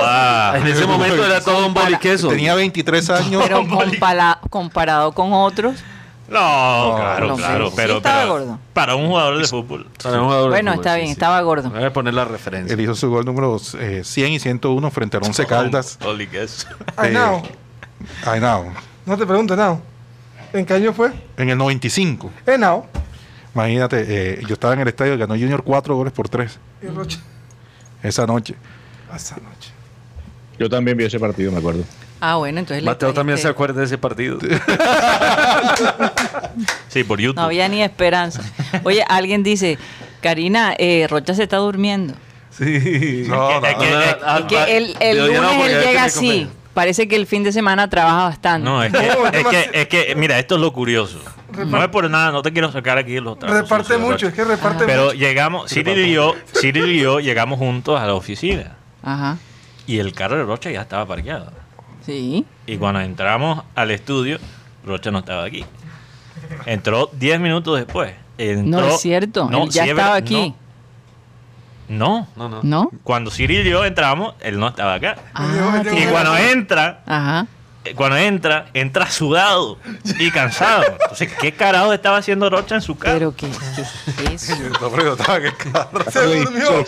Ah. 0.03 0.55
En 0.57 0.67
ese 0.67 0.87
momento 0.87 1.25
era 1.25 1.41
todo 1.41 1.67
un 1.67 1.75
boliqueso. 1.75 2.29
Tenía 2.29 2.55
23 2.55 3.11
años. 3.11 3.43
Pero 3.43 3.67
compala- 3.69 4.39
comparado 4.51 5.13
con 5.13 5.33
otros, 5.33 5.77
No, 6.29 6.95
claro, 6.97 7.29
no, 7.29 7.37
claro. 7.37 7.69
sí 7.69 7.73
Pero, 7.77 7.97
estaba 7.99 8.21
pero 8.23 8.33
gordo. 8.33 8.59
para 8.75 8.95
un 8.97 9.07
jugador 9.09 9.39
de 9.39 9.47
fútbol. 9.47 9.87
Para 10.03 10.19
un 10.21 10.25
jugador 10.25 10.45
de 10.45 10.51
bueno, 10.51 10.71
fútbol, 10.73 10.85
está 10.85 10.93
sí, 10.95 10.97
bien, 11.01 11.07
sí. 11.09 11.13
estaba 11.13 11.41
gordo. 11.43 11.71
Voy 11.71 11.85
a 11.85 11.93
poner 11.93 12.15
la 12.15 12.25
referencia. 12.25 12.75
Él 12.75 12.81
hizo 12.81 12.95
su 12.95 13.09
gol 13.11 13.25
número 13.25 13.59
eh, 13.79 14.03
100 14.05 14.33
y 14.33 14.39
101 14.39 14.91
frente 14.91 15.17
al 15.17 15.23
Once 15.25 15.47
Caldas. 15.47 15.99
Holy 16.05 16.27
guess. 16.27 16.67
ay, 16.97 17.11
Eh, 17.11 17.13
no. 17.13 17.43
Ay, 18.27 18.41
no. 18.41 19.17
Te 19.17 19.27
pregunto, 19.27 19.55
no. 19.57 19.81
¿En 20.53 20.65
qué 20.67 20.75
año 20.75 20.93
fue? 20.93 21.13
En 21.37 21.51
el 21.51 21.59
95. 21.59 22.31
Henao. 22.47 22.87
Imagínate, 23.55 24.05
eh, 24.07 24.41
yo 24.47 24.55
estaba 24.55 24.75
en 24.75 24.81
el 24.81 24.89
estadio, 24.89 25.17
ganó 25.19 25.35
Junior 25.35 25.63
cuatro 25.65 25.97
goles 25.97 26.13
por 26.13 26.29
tres 26.29 26.59
Y 26.83 26.87
Rocha. 26.87 27.19
esa 28.03 28.27
noche. 28.27 28.55
Esa 29.15 29.37
noche. 29.37 29.71
Yo 30.59 30.69
también 30.69 30.97
vi 30.97 31.05
ese 31.05 31.19
partido, 31.19 31.51
me 31.53 31.59
acuerdo. 31.59 31.85
Ah, 32.21 32.35
bueno, 32.37 32.59
entonces 32.59 32.85
Mateo 32.85 33.15
también 33.15 33.39
se 33.39 33.47
acuerda 33.49 33.79
de 33.81 33.87
ese 33.87 33.97
partido. 33.99 34.39
Sí, 36.89 37.05
por 37.05 37.21
YouTube. 37.21 37.37
No 37.37 37.43
había 37.43 37.69
ni 37.69 37.83
esperanza. 37.83 38.43
Oye, 38.83 39.05
alguien 39.09 39.43
dice, 39.43 39.79
Karina, 40.23 40.75
eh, 40.79 41.07
Rocha 41.09 41.35
se 41.35 41.45
está 41.45 41.59
durmiendo. 41.59 42.15
Sí. 42.51 43.25
No, 43.29 43.61
no, 43.61 43.67
Es 43.67 43.75
que- 43.77 44.17
no. 44.41 44.47
que 44.49 44.77
el, 44.77 44.97
el 45.01 45.19
lunes 45.19 45.67
él 45.71 45.81
llega 45.87 46.05
así. 46.05 46.49
Parece 46.75 47.07
que 47.09 47.17
el 47.17 47.27
fin 47.27 47.43
de 47.45 47.53
semana 47.53 47.89
trabaja 47.91 48.25
bastante. 48.25 48.65
No, 48.65 48.83
es 48.83 48.93
que, 48.93 49.71
es 49.73 49.89
que, 49.89 50.15
mira, 50.17 50.39
esto 50.39 50.55
es 50.57 50.61
lo 50.61 50.73
curioso. 50.73 51.21
No 51.67 51.83
es 51.83 51.89
por 51.89 52.09
nada, 52.11 52.31
no 52.31 52.43
te 52.43 52.53
quiero 52.53 52.71
sacar 52.71 52.99
aquí 52.99 53.19
los 53.21 53.39
trapos 53.39 53.59
Reparte 53.63 53.85
sucios, 53.95 54.01
mucho, 54.01 54.13
Rocha. 54.13 54.29
es 54.29 54.35
que 54.35 54.45
reparte 54.45 54.85
Pero 54.87 55.05
mucho. 55.07 55.15
llegamos, 55.17 55.71
Cyril 55.73 55.99
y 56.07 56.13
yo, 56.13 56.35
Cyril 56.61 56.91
y 56.91 57.01
yo 57.01 57.21
llegamos 57.21 57.59
juntos 57.59 57.99
a 58.01 58.07
la 58.07 58.15
oficina 58.15 58.77
Ajá. 59.03 59.39
y 59.87 59.99
el 59.99 60.13
carro 60.13 60.37
de 60.37 60.45
Rocha 60.45 60.71
ya 60.71 60.83
estaba 60.83 61.07
parqueado. 61.07 61.51
Sí. 62.05 62.45
Y 62.67 62.77
cuando 62.77 63.01
entramos 63.01 63.65
al 63.75 63.91
estudio, 63.91 64.39
Rocha 64.85 65.11
no 65.11 65.19
estaba 65.21 65.45
aquí. 65.45 65.65
Entró 66.67 67.11
10 67.13 67.41
minutos 67.41 67.77
después. 67.79 68.13
No 68.39 68.87
es 68.87 69.01
cierto. 69.01 69.49
No, 69.51 69.65
él 69.65 69.71
ya 69.71 69.85
estaba 69.85 70.15
aquí. 70.15 70.55
No. 71.89 72.29
No, 72.37 72.49
no. 72.49 72.61
¿No? 72.63 72.91
Cuando 73.03 73.31
Cyril 73.31 73.67
y 73.67 73.71
yo 73.71 73.85
entramos, 73.85 74.35
él 74.41 74.59
no 74.59 74.69
estaba 74.69 74.95
acá. 74.95 75.17
Ah, 75.35 75.83
Y 75.93 76.07
cuando 76.07 76.37
entra, 76.37 77.03
Ajá. 77.07 77.47
Eh, 77.85 77.95
cuando 77.95 78.17
entra, 78.17 78.67
entra 78.75 79.11
sudado 79.11 79.79
y 80.19 80.31
cansado. 80.31 80.85
Entonces, 81.01 81.33
¿qué 81.41 81.53
carajo 81.53 81.93
estaba 81.93 82.19
haciendo 82.19 82.51
Rocha 82.51 82.75
en 82.77 82.83
su 82.83 82.97
carro? 82.99 83.15
Pero 83.19 83.37
que 83.37 83.47
¿qué 83.49 84.35
es 84.35 84.51
eso? 84.51 84.91
Preguntaba 84.91 85.41
que. 85.41 85.53
Se 86.11 86.21
durmió. 86.23 86.85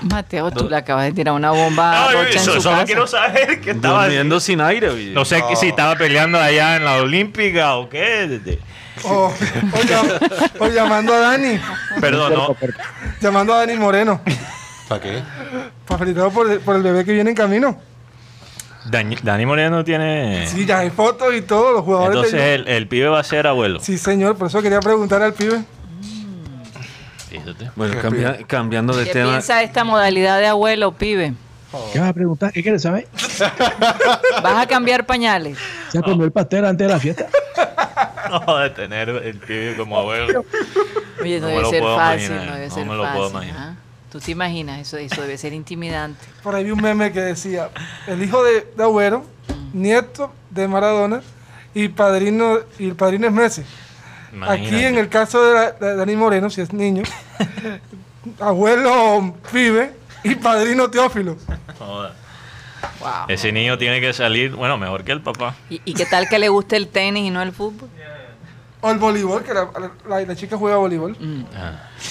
Mateo, 0.00 0.50
tú 0.52 0.68
le 0.68 0.76
acabas 0.76 1.06
de 1.06 1.12
tirar 1.12 1.34
una 1.34 1.50
bomba 1.50 1.90
a 1.92 2.08
Ay, 2.08 2.14
Rocha 2.16 2.30
en 2.30 2.36
eso- 2.36 2.52
su 2.54 2.60
solo 2.60 2.74
casa. 2.76 2.86
quiero 2.86 3.06
saber 3.08 3.60
qué 3.60 3.72
estaba 3.72 4.04
Durmiendo 4.04 4.38
sin 4.38 4.60
aire. 4.60 4.90
oye. 4.90 5.10
No 5.12 5.24
sé 5.24 5.42
que 5.48 5.56
si 5.56 5.68
estaba 5.68 5.96
peleando 5.96 6.38
allá 6.38 6.76
en 6.76 6.84
la 6.84 6.96
Olímpica 6.96 7.74
o 7.74 7.88
qué. 7.88 8.40
O, 9.04 9.26
o 9.26 9.32
llam- 9.82 10.52
o 10.60 10.68
llamando 10.68 11.12
a 11.14 11.18
Dani. 11.18 11.60
Perdón, 12.00 12.32
no. 12.32 12.56
Llamando 13.20 13.54
a 13.54 13.58
Dani 13.58 13.74
Moreno. 13.76 14.20
¿Para 14.88 15.00
qué? 15.00 15.22
Para 15.86 15.98
felicitarlo 15.98 16.30
por, 16.30 16.50
el- 16.50 16.60
por 16.60 16.76
el 16.76 16.82
bebé 16.82 17.04
que 17.04 17.12
viene 17.12 17.30
en 17.30 17.36
camino. 17.36 17.80
Dani, 18.86 19.16
Dani 19.22 19.44
Moreno 19.46 19.84
tiene. 19.84 20.46
Sí, 20.46 20.64
ya 20.64 20.78
hay 20.78 20.90
fotos 20.90 21.34
y 21.34 21.42
todos 21.42 21.72
los 21.74 21.84
jugadores. 21.84 22.14
Entonces 22.16 22.40
de- 22.40 22.54
el, 22.54 22.68
el 22.68 22.88
pibe 22.88 23.08
va 23.08 23.20
a 23.20 23.24
ser 23.24 23.46
abuelo. 23.46 23.80
Sí, 23.80 23.98
señor, 23.98 24.36
por 24.36 24.46
eso 24.48 24.62
quería 24.62 24.80
preguntar 24.80 25.20
al 25.22 25.34
pibe. 25.34 25.62
Fíjate. 27.28 27.70
Bueno, 27.76 28.00
cambia- 28.00 28.38
cambiando 28.46 28.96
de 28.96 29.04
¿Qué 29.04 29.12
tema. 29.12 29.30
piensa 29.32 29.56
de 29.58 29.64
esta 29.64 29.84
modalidad 29.84 30.38
de 30.38 30.46
abuelo, 30.46 30.92
pibe? 30.92 31.34
¿Qué 31.92 32.00
vas 32.00 32.08
a 32.08 32.12
preguntar? 32.14 32.50
¿Qué 32.52 32.62
quieres 32.62 32.80
saber? 32.80 33.06
¿Vas 34.42 34.62
a 34.62 34.66
cambiar 34.66 35.04
pañales? 35.04 35.58
¿Se 35.90 36.00
comió 36.00 36.24
el 36.24 36.32
pastel 36.32 36.64
antes 36.64 36.86
de 36.86 36.92
la 36.94 37.00
fiesta? 37.00 37.26
No, 38.46 38.58
de 38.58 38.68
tener 38.70 39.08
el 39.08 39.38
pibe 39.38 39.74
como 39.76 39.98
abuelo. 39.98 40.44
Oye, 41.22 41.40
no, 41.40 41.46
No 41.46 41.48
me 41.48 41.52
debe 41.54 41.62
lo 41.62 41.70
ser 41.70 41.80
puedo 41.80 41.96
fácil, 41.96 42.26
imaginar, 42.26 42.46
no 42.46 42.54
debe 42.56 42.68
no 42.68 42.74
ser 42.74 42.84
me 42.86 42.94
lo 42.94 43.02
fácil. 43.02 43.16
puedo 43.16 43.30
imaginar. 43.30 43.58
¿ah? 43.58 43.67
¿Tú 44.10 44.20
te 44.20 44.30
imaginas? 44.30 44.80
Eso, 44.80 44.96
eso 44.96 45.20
debe 45.22 45.36
ser 45.36 45.52
intimidante. 45.52 46.24
Por 46.42 46.54
ahí 46.54 46.64
vi 46.64 46.70
un 46.70 46.80
meme 46.80 47.12
que 47.12 47.20
decía, 47.20 47.70
el 48.06 48.22
hijo 48.22 48.42
de, 48.42 48.66
de 48.76 48.82
Agüero, 48.82 49.24
nieto 49.72 50.32
de 50.50 50.66
Maradona 50.66 51.20
y 51.74 51.88
padrino 51.88 52.58
y 52.78 52.86
el 52.88 52.94
padrino 52.96 53.26
es 53.26 53.32
Messi. 53.32 53.62
Aquí 54.46 54.84
en 54.84 54.96
el 54.98 55.08
caso 55.08 55.44
de, 55.44 55.54
la- 55.54 55.72
de 55.72 55.96
Dani 55.96 56.16
Moreno, 56.16 56.48
si 56.50 56.60
es 56.62 56.72
niño, 56.72 57.02
abuelo 58.40 59.34
pibe 59.52 59.92
y 60.24 60.34
padrino 60.36 60.90
Teófilo. 60.90 61.36
Wow. 63.00 63.08
Ese 63.28 63.52
niño 63.52 63.76
tiene 63.78 64.00
que 64.00 64.12
salir, 64.12 64.52
bueno, 64.54 64.76
mejor 64.78 65.04
que 65.04 65.12
el 65.12 65.20
papá. 65.20 65.54
¿Y, 65.70 65.80
y 65.84 65.94
qué 65.94 66.06
tal 66.06 66.28
que 66.28 66.38
le 66.38 66.48
guste 66.48 66.76
el 66.76 66.88
tenis 66.88 67.24
y 67.26 67.30
no 67.30 67.42
el 67.42 67.52
fútbol? 67.52 67.88
O 68.80 68.90
el 68.90 68.98
voleibol, 68.98 69.42
que 69.42 69.52
la, 69.54 69.68
la- 70.08 70.20
la 70.22 70.36
chica 70.36 70.56
juega 70.56 70.76
voleibol. 70.76 71.16
Mm. 71.18 71.44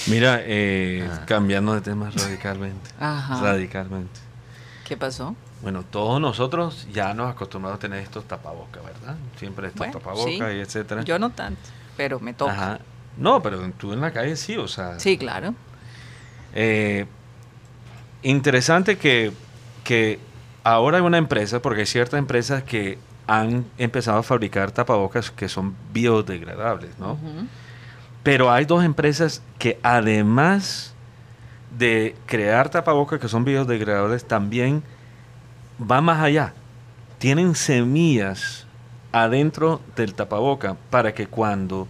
Mira, 0.08 0.40
eh, 0.42 1.08
cambiando 1.26 1.74
de 1.74 1.80
tema 1.80 2.10
radicalmente. 2.14 2.90
Ajá. 3.00 3.40
Radicalmente. 3.40 4.20
¿Qué 4.84 4.96
pasó? 4.96 5.34
Bueno, 5.62 5.82
todos 5.82 6.20
nosotros 6.20 6.86
ya 6.92 7.14
nos 7.14 7.30
acostumbramos 7.30 7.78
a 7.78 7.80
tener 7.80 8.00
estos 8.00 8.24
tapabocas, 8.26 8.82
¿verdad? 8.84 9.16
Siempre 9.38 9.68
estos 9.68 9.78
Bueno, 9.78 9.92
tapabocas 9.98 10.24
sí. 10.26 10.38
y 10.56 10.60
etcétera. 10.60 11.02
Yo 11.02 11.18
no 11.18 11.30
tanto, 11.30 11.60
pero 11.96 12.20
me 12.20 12.32
toca. 12.34 12.52
Ajá. 12.52 12.78
No, 13.16 13.42
pero 13.42 13.58
tú 13.78 13.92
en 13.92 14.00
la 14.00 14.12
calle 14.12 14.36
sí, 14.36 14.56
o 14.56 14.68
sea. 14.68 15.00
Sí, 15.00 15.18
claro. 15.18 15.54
Eh, 16.54 17.06
interesante 18.22 18.98
que, 18.98 19.32
que 19.84 20.18
ahora 20.64 20.98
hay 20.98 21.02
una 21.02 21.18
empresa, 21.18 21.60
porque 21.60 21.80
hay 21.80 21.86
ciertas 21.86 22.18
empresas 22.18 22.62
que 22.62 22.98
han 23.28 23.64
empezado 23.78 24.18
a 24.18 24.22
fabricar 24.24 24.70
tapabocas 24.72 25.30
que 25.30 25.48
son 25.48 25.76
biodegradables, 25.92 26.98
¿no? 26.98 27.16
Pero 28.24 28.50
hay 28.50 28.64
dos 28.64 28.82
empresas 28.84 29.42
que 29.58 29.78
además 29.82 30.94
de 31.78 32.16
crear 32.26 32.68
tapabocas 32.70 33.20
que 33.20 33.28
son 33.28 33.44
biodegradables, 33.44 34.26
también 34.26 34.82
van 35.78 36.04
más 36.04 36.20
allá. 36.20 36.54
Tienen 37.18 37.54
semillas 37.54 38.66
adentro 39.12 39.80
del 39.94 40.14
tapaboca 40.14 40.76
para 40.90 41.12
que 41.14 41.26
cuando 41.26 41.86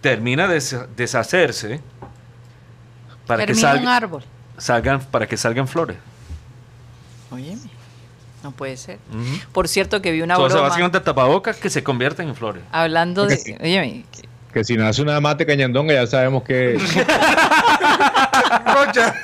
termina 0.00 0.48
de 0.48 0.56
desha- 0.56 0.86
deshacerse, 0.96 1.80
para 3.26 3.44
que 3.46 3.52
un 3.52 3.64
árbol. 3.88 4.24
salgan, 4.58 5.00
para 5.00 5.26
que 5.26 5.36
salgan 5.36 5.68
flores. 5.68 5.96
Oye, 7.30 7.56
no 8.42 8.52
puede 8.52 8.76
ser. 8.76 8.98
Por 9.52 9.68
cierto 9.68 10.00
que 10.02 10.12
vi 10.12 10.22
una 10.22 10.36
So, 10.36 10.42
o 10.42 10.46
sea, 10.48 10.54
broma 10.56 10.68
básicamente 10.68 11.00
tapabocas 11.00 11.56
que 11.56 11.70
se 11.70 11.82
convierten 11.82 12.28
en 12.28 12.34
flores. 12.34 12.62
hablando 12.72 13.26
de... 13.26 13.36
Oye, 13.60 14.04
Que 14.52 14.64
si 14.64 14.76
nace 14.76 15.02
una 15.02 15.20
mate 15.20 15.44
cañandonga 15.46 15.94
ya 15.94 16.06
sabemos 16.06 16.42
que... 16.44 16.78
Rocha. 18.74 19.14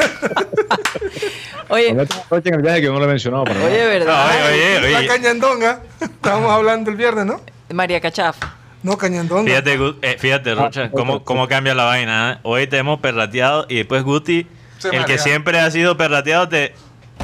oye, 1.68 1.94
Rocha 2.30 2.48
en 2.48 2.54
el 2.54 2.62
viaje 2.62 2.80
que 2.80 2.86
no 2.88 2.98
lo 2.98 3.04
he 3.04 3.08
mencionado 3.08 3.44
para 3.44 3.60
oye, 3.64 3.76
nada. 3.78 3.88
¿verdad? 3.88 4.26
Oye, 4.52 4.78
oye, 4.78 4.90
La 5.02 5.06
cañandonga. 5.06 5.80
Estábamos 6.00 6.50
hablando 6.52 6.90
el 6.90 6.96
viernes, 6.96 7.26
¿no? 7.26 7.40
María 7.72 8.00
Cachafa. 8.00 8.54
No, 8.82 8.96
cañandonga. 8.96 9.48
Fíjate, 9.50 9.78
eh, 10.02 10.16
fíjate 10.18 10.54
Rocha, 10.54 10.84
Ah, 10.84 10.90
cómo, 10.92 11.14
otro, 11.14 11.24
cómo 11.24 11.48
cambia 11.48 11.74
la 11.74 11.84
vaina. 11.84 12.34
¿eh? 12.34 12.38
Hoy 12.44 12.66
te 12.68 12.76
hemos 12.78 13.00
perrateado 13.00 13.66
y 13.68 13.76
después 13.76 14.04
Guti, 14.04 14.46
Se 14.78 14.90
el 14.90 15.04
que 15.06 15.18
siempre 15.18 15.58
ha 15.58 15.70
sido 15.70 15.96
perrateado, 15.96 16.48
te... 16.48 16.74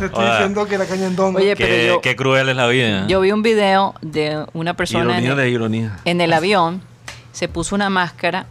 Te 0.02 0.06
estoy 0.06 0.24
Hola. 0.24 0.32
diciendo 0.34 0.66
que 0.66 0.78
la 0.78 0.86
cañandonga. 0.86 1.38
Oye, 1.40 1.54
Qué, 1.54 1.64
pero 1.64 1.94
yo, 1.94 2.00
qué 2.00 2.16
cruel 2.16 2.48
es 2.48 2.56
la 2.56 2.66
vida. 2.66 3.06
yo 3.06 3.20
vi 3.20 3.30
un 3.30 3.42
video 3.42 3.94
de 4.02 4.44
una 4.52 4.74
persona 4.74 5.04
en 5.18 5.24
Ironía 5.24 5.30
el, 5.30 5.36
de 5.36 5.50
ironía. 5.50 5.98
en 6.04 6.20
el 6.20 6.32
avión, 6.32 6.82
se 7.30 7.46
puso 7.48 7.74
una 7.76 7.88
máscara 7.88 8.46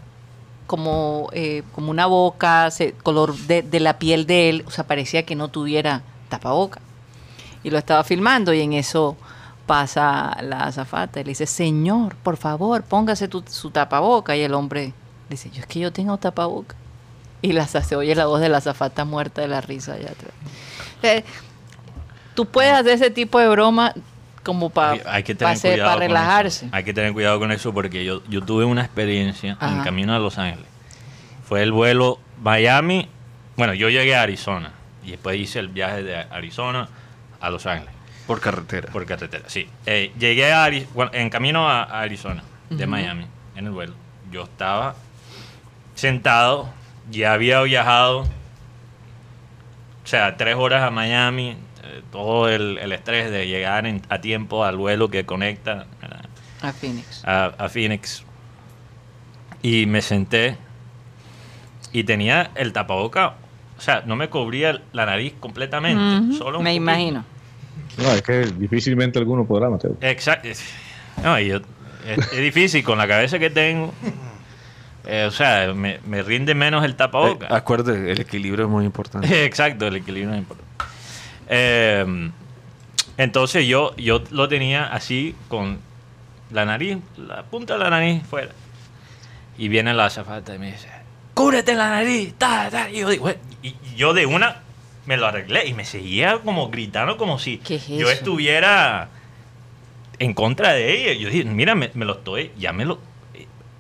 como, 0.68 1.30
eh, 1.34 1.64
como 1.74 1.92
una 1.92 2.06
boca, 2.06 2.72
se- 2.72 2.94
color 2.94 3.36
de, 3.36 3.62
de 3.64 3.80
la 3.82 4.00
piel 4.00 4.26
de 4.26 4.50
él, 4.50 4.64
o 4.66 4.72
sea, 4.72 4.86
parecía 4.88 5.24
que 5.24 5.36
no 5.36 5.50
tuviera 5.50 6.02
tapaboca. 6.30 6.80
Y 7.64 7.70
lo 7.70 7.78
estaba 7.78 8.04
filmando 8.06 8.54
y 8.54 8.62
en 8.62 8.72
eso 8.74 9.18
pasa 9.66 10.38
la 10.42 10.62
azafata 10.64 11.20
y 11.20 11.24
le 11.26 11.30
dice, 11.32 11.46
señor, 11.46 12.16
por 12.16 12.38
favor, 12.38 12.84
póngase 12.84 13.28
tu- 13.28 13.44
su 13.48 13.72
tapaboca. 13.72 14.36
Y 14.38 14.42
el 14.42 14.54
hombre 14.54 14.94
dice, 15.30 15.50
yo 15.52 15.60
es 15.62 15.68
que 15.68 15.80
yo 15.80 15.92
tengo 15.92 16.18
tapaboca. 16.18 16.76
Y 17.44 17.54
la, 17.54 17.68
se 17.68 17.96
oye 17.96 18.14
la 18.16 18.28
voz 18.28 18.40
de 18.40 18.50
la 18.50 18.58
azafata 18.60 19.04
muerta 19.04 19.42
de 19.42 19.48
la 19.48 19.62
risa 19.62 19.94
allá 19.94 20.12
atrás. 20.12 20.32
Eh, 21.04 21.24
Tú 22.36 22.46
puedes 22.46 22.72
hacer 22.72 22.94
ese 22.94 23.10
tipo 23.12 23.40
de 23.40 23.50
broma 23.50 23.94
como 24.44 24.70
para 24.70 24.94
relajarse. 24.94 26.66
eso. 26.66 26.76
Hay 26.76 26.84
que 26.84 26.94
tener 26.94 27.12
cuidado 27.14 27.38
con 27.40 27.52
eso 27.52 27.74
porque 27.74 28.06
yo, 28.06 28.24
yo 28.30 28.42
tuve 28.42 28.64
una 28.66 28.82
experiencia 28.82 29.58
en 29.62 29.84
camino 29.84 30.16
a 30.16 30.20
Los 30.20 30.38
Ángeles. 30.38 30.66
Fue 31.48 31.62
el 31.62 31.72
vuelo 31.74 32.20
Miami. 32.42 33.08
Bueno, 33.58 33.74
yo 33.74 33.90
llegué 33.90 34.16
a 34.16 34.22
Arizona 34.22 34.72
y 35.04 35.12
después 35.12 35.38
hice 35.40 35.60
el 35.60 35.68
viaje 35.68 36.04
de 36.04 36.16
Arizona 36.16 36.88
a 37.42 37.50
Los 37.50 37.66
Ángeles 37.66 37.94
Por 38.26 38.40
carretera. 38.40 38.90
por 38.92 39.06
carretera. 39.06 39.44
Sí, 39.48 39.68
Eh, 39.86 40.14
llegué 40.18 40.54
a 40.54 40.64
Ari- 40.66 40.88
bueno, 40.94 41.12
en 41.14 41.30
camino 41.30 41.70
a, 41.70 41.84
a 41.84 42.02
Arizona 42.02 42.44
de. 42.70 42.88
Miami 42.88 43.26
en 43.58 43.66
el 43.66 43.72
vuelo. 43.72 43.94
Yo 44.32 44.44
estaba 44.44 44.96
sentado, 45.96 46.70
ya 47.12 47.34
había 47.34 47.62
viajado, 47.62 48.26
o 50.04 50.08
sea, 50.08 50.36
tres 50.38 50.56
horas 50.56 50.84
a 50.84 50.92
Miami, 50.92 51.50
eh, 51.84 52.02
todo 52.12 52.50
el, 52.50 52.78
el 52.80 52.92
estrés 52.92 53.30
de 53.32 53.48
llegar 53.48 53.86
en- 53.86 54.02
a 54.10 54.20
tiempo 54.22 54.64
al 54.66 54.78
vuelo 54.78 55.10
que 55.10 55.26
conecta 55.26 55.86
¿verdad? 56.02 56.26
A 56.62 56.72
Phoenix. 56.74 57.24
a, 57.26 57.46
a 57.58 57.70
Phoenix. 57.70 58.24
Y 59.62 59.86
me 59.86 60.02
senté 60.02 60.58
y 61.92 62.04
tenía 62.04 62.52
el 62.56 62.74
tapaboca, 62.74 63.36
o 63.78 63.82
sea, 63.82 64.04
no 64.06 64.16
me 64.16 64.30
cubría 64.30 64.82
la 64.94 65.06
nariz 65.06 65.34
completamente, 65.40 66.36
solo 66.38 66.60
un 66.60 66.64
Me 66.64 66.72
poquito. 66.72 66.84
imagino. 66.84 67.26
No, 67.98 68.12
es 68.14 68.22
que 68.22 68.46
difícilmente 68.46 69.20
alguno 69.20 69.46
podrá, 69.46 69.70
Mateo. 69.70 69.98
Exacto. 70.02 70.48
No, 71.24 71.40
y 71.40 71.48
yo, 71.50 71.58
es, 72.08 72.18
es 72.32 72.38
difícil 72.40 72.84
con 72.84 72.98
la 72.98 73.08
cabeza 73.08 73.38
que 73.38 73.50
tengo. 73.50 73.94
Eh, 75.06 75.26
o 75.28 75.32
sea, 75.32 75.74
me, 75.74 76.00
me 76.06 76.22
rinde 76.22 76.54
menos 76.54 76.84
el 76.86 76.92
Eh, 76.92 76.96
tapabocas. 76.96 77.52
acuérdate, 77.52 78.12
el 78.12 78.22
equilibrio 78.22 78.66
es 78.66 78.72
muy 78.72 78.86
importante. 78.86 79.46
Exacto, 79.46 79.88
el 79.88 79.96
equilibrio 79.96 80.34
es 80.34 80.40
importante. 80.40 80.72
Eh, 81.50 82.32
entonces 83.18 83.66
yo, 83.68 83.96
yo 83.98 84.24
lo 84.32 84.48
tenía 84.48 84.86
así 84.86 85.36
con 85.48 85.80
la 86.52 86.66
nariz, 86.66 86.98
la 87.18 87.44
punta 87.44 87.74
de 87.74 87.80
la 87.80 87.90
nariz 87.90 88.24
fuera. 88.30 88.52
Y 89.58 89.68
viene 89.68 89.94
la 89.94 90.06
azafata 90.06 90.56
y 90.56 90.60
me 90.60 90.72
dice, 90.72 90.88
cúbrete 91.34 91.76
la 91.76 91.90
nariz, 91.90 92.34
ta, 92.38 92.70
ta. 92.70 92.90
Y 92.90 93.00
yo, 93.00 93.10
digo, 93.10 93.30
y 93.62 93.76
yo 93.96 94.14
de 94.14 94.26
una 94.26 94.62
me 95.06 95.18
lo 95.18 95.26
arreglé 95.28 95.66
y 95.68 95.74
me 95.74 95.84
seguía 95.84 96.38
como 96.40 96.70
gritando 96.70 97.18
como 97.18 97.40
si 97.40 97.58
¿Qué 97.58 97.76
es 97.76 97.88
yo 97.88 98.10
estuviera 98.10 99.10
en 100.20 100.34
contra 100.34 100.74
de 100.74 100.94
ella. 101.12 101.20
Yo 101.20 101.30
dije, 101.30 101.44
mira, 101.46 101.74
me, 101.76 101.90
me 101.96 102.06
lo 102.06 102.14
estoy, 102.14 102.52
ya 102.58 102.72
me 102.74 102.86
lo... 102.86 103.00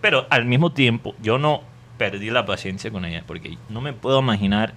Pero 0.01 0.25
al 0.29 0.45
mismo 0.45 0.73
tiempo, 0.73 1.15
yo 1.21 1.37
no 1.37 1.61
perdí 1.97 2.29
la 2.31 2.45
paciencia 2.45 2.91
con 2.91 3.05
ella, 3.05 3.23
porque 3.25 3.57
no 3.69 3.79
me 3.81 3.93
puedo 3.93 4.19
imaginar 4.19 4.73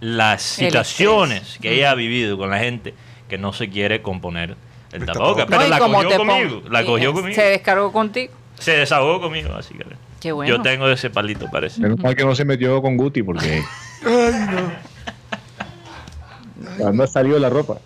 las 0.00 0.42
situaciones 0.42 1.58
que 1.60 1.74
ella 1.74 1.90
ha 1.90 1.94
vivido 1.94 2.36
con 2.38 2.50
la 2.50 2.58
gente 2.58 2.94
que 3.28 3.38
no 3.38 3.52
se 3.52 3.70
quiere 3.70 4.02
componer 4.02 4.56
el 4.92 5.00
El 5.00 5.06
tapabocas. 5.06 5.46
Pero 5.48 5.62
No, 5.62 5.68
la 5.68 5.78
cogió 5.78 6.16
conmigo, 6.18 6.62
la 6.68 6.84
cogió 6.84 7.12
conmigo. 7.12 7.34
Se 7.34 7.42
descargó 7.42 7.92
contigo. 7.92 8.32
Se 8.58 8.72
desahogó 8.72 9.20
conmigo, 9.20 9.54
así 9.54 9.74
que... 9.74 9.84
Qué 10.20 10.32
bueno. 10.32 10.54
Yo 10.54 10.62
tengo 10.62 10.86
ese 10.88 11.08
palito, 11.08 11.46
parece. 11.50 11.80
Menos 11.80 11.98
mal 11.98 12.14
que 12.14 12.24
no 12.24 12.34
se 12.34 12.44
metió 12.44 12.82
con 12.82 12.98
Guti 12.98 13.22
porque. 13.22 13.62
Cuando 16.78 17.04
ha 17.04 17.06
salido 17.06 17.38
la 17.38 17.48
ropa. 17.48 17.78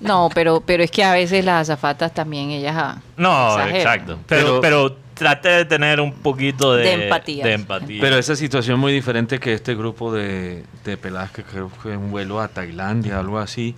No, 0.00 0.30
pero, 0.34 0.60
pero 0.60 0.82
es 0.82 0.90
que 0.90 1.04
a 1.04 1.12
veces 1.12 1.44
las 1.44 1.68
azafatas 1.68 2.12
también, 2.14 2.50
ellas... 2.50 2.74
ah, 2.76 3.00
No, 3.16 3.50
exageran. 3.58 3.76
exacto. 3.76 4.18
Pero, 4.26 4.46
Pero- 4.46 4.60
pero 4.60 4.96
trate 5.14 5.48
de 5.50 5.64
tener 5.66 6.00
un 6.00 6.12
poquito 6.14 6.72
de, 6.74 6.82
De 6.84 7.04
empatía. 7.04 7.44
de 7.44 7.52
empatía. 7.52 8.00
Pero 8.00 8.16
esa 8.16 8.34
situación 8.34 8.76
es 8.76 8.80
muy 8.80 8.92
diferente 8.94 9.38
que 9.38 9.52
este 9.52 9.74
grupo 9.74 10.10
de, 10.12 10.64
de 10.84 10.96
peladas 10.96 11.30
que 11.30 11.42
creo 11.44 11.70
que 11.82 11.88
un 11.94 12.10
vuelo 12.10 12.40
a 12.40 12.48
Tailandia, 12.48 13.18
algo 13.18 13.38
así, 13.38 13.74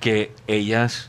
que 0.00 0.34
ellas 0.46 1.08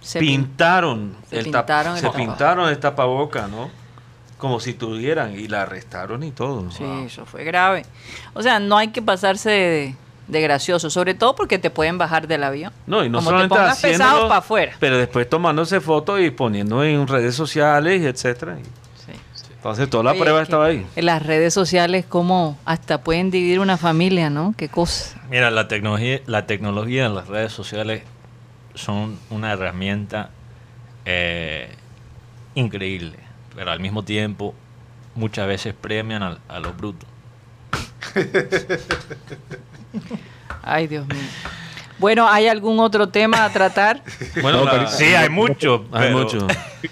Se 0.00 0.20
pin- 0.20 0.26
pintaron, 0.44 1.16
se 1.28 1.40
el 1.40 1.46
tap- 1.46 1.60
pintaron 1.66 1.92
el 1.94 1.98
se 2.00 2.06
tapaboca. 2.06 2.30
pintaron 2.30 2.68
el 2.68 2.78
tapaboca, 2.78 3.48
¿no? 3.48 3.70
Como 4.38 4.60
si 4.60 4.74
tuvieran 4.74 5.32
y 5.38 5.48
la 5.48 5.62
arrestaron 5.62 6.22
y 6.22 6.30
todo. 6.30 6.70
Sí, 6.70 6.84
Wow. 6.84 7.04
eso 7.06 7.26
fue 7.26 7.42
grave. 7.42 7.84
O 8.34 8.42
sea, 8.42 8.60
no 8.60 8.76
hay 8.78 8.88
que 8.88 9.02
pasarse 9.02 9.50
de, 9.50 9.94
de 10.32 10.40
gracioso, 10.40 10.90
sobre 10.90 11.14
todo 11.14 11.34
porque 11.36 11.58
te 11.58 11.70
pueden 11.70 11.98
bajar 11.98 12.26
del 12.26 12.42
avión. 12.42 12.72
No, 12.86 13.04
y 13.04 13.08
no 13.08 13.18
Como 13.18 13.30
te 13.30 13.32
solamente 13.32 13.54
pongas 13.54 13.80
pesado 13.80 14.02
haciéndolo, 14.04 14.28
para 14.28 14.38
afuera. 14.38 14.72
pero 14.80 14.98
después 14.98 15.28
tomándose 15.28 15.80
fotos 15.80 16.20
y 16.20 16.30
poniendo 16.30 16.82
en 16.82 17.06
redes 17.06 17.34
sociales, 17.36 18.02
etcétera. 18.02 18.56
Sí. 18.56 19.12
Entonces 19.54 19.88
toda 19.88 20.02
la 20.02 20.10
Oye, 20.12 20.20
prueba 20.20 20.42
estaba 20.42 20.66
ahí. 20.66 20.84
En 20.96 21.06
las 21.06 21.24
redes 21.24 21.54
sociales, 21.54 22.04
como 22.08 22.58
hasta 22.64 23.02
pueden 23.02 23.30
dividir 23.30 23.60
una 23.60 23.76
familia, 23.76 24.28
¿no? 24.30 24.54
Qué 24.56 24.68
cosa. 24.68 25.20
Mira, 25.30 25.52
la 25.52 25.68
tecnología, 25.68 26.20
la 26.26 26.46
tecnología 26.46 27.06
en 27.06 27.14
las 27.14 27.28
redes 27.28 27.52
sociales 27.52 28.02
son 28.74 29.18
una 29.30 29.52
herramienta 29.52 30.30
eh, 31.04 31.68
increíble, 32.54 33.18
pero 33.54 33.70
al 33.70 33.78
mismo 33.80 34.02
tiempo 34.02 34.54
muchas 35.14 35.46
veces 35.46 35.74
premian 35.74 36.38
a, 36.48 36.58
los 36.58 36.76
brutos. 36.76 37.08
Ay, 40.62 40.86
Dios 40.86 41.06
mío. 41.06 41.16
Bueno, 41.98 42.28
¿hay 42.28 42.48
algún 42.48 42.80
otro 42.80 43.08
tema 43.08 43.44
a 43.44 43.50
tratar? 43.52 44.02
Bueno, 44.42 44.58
No, 44.60 44.64
la- 44.64 44.70
pero- 44.72 44.88
Sí, 44.88 45.04
hay 45.04 45.28
mucho. 45.28 45.84
hay 45.92 46.08
pero- 46.08 46.18
mucho. 46.18 46.46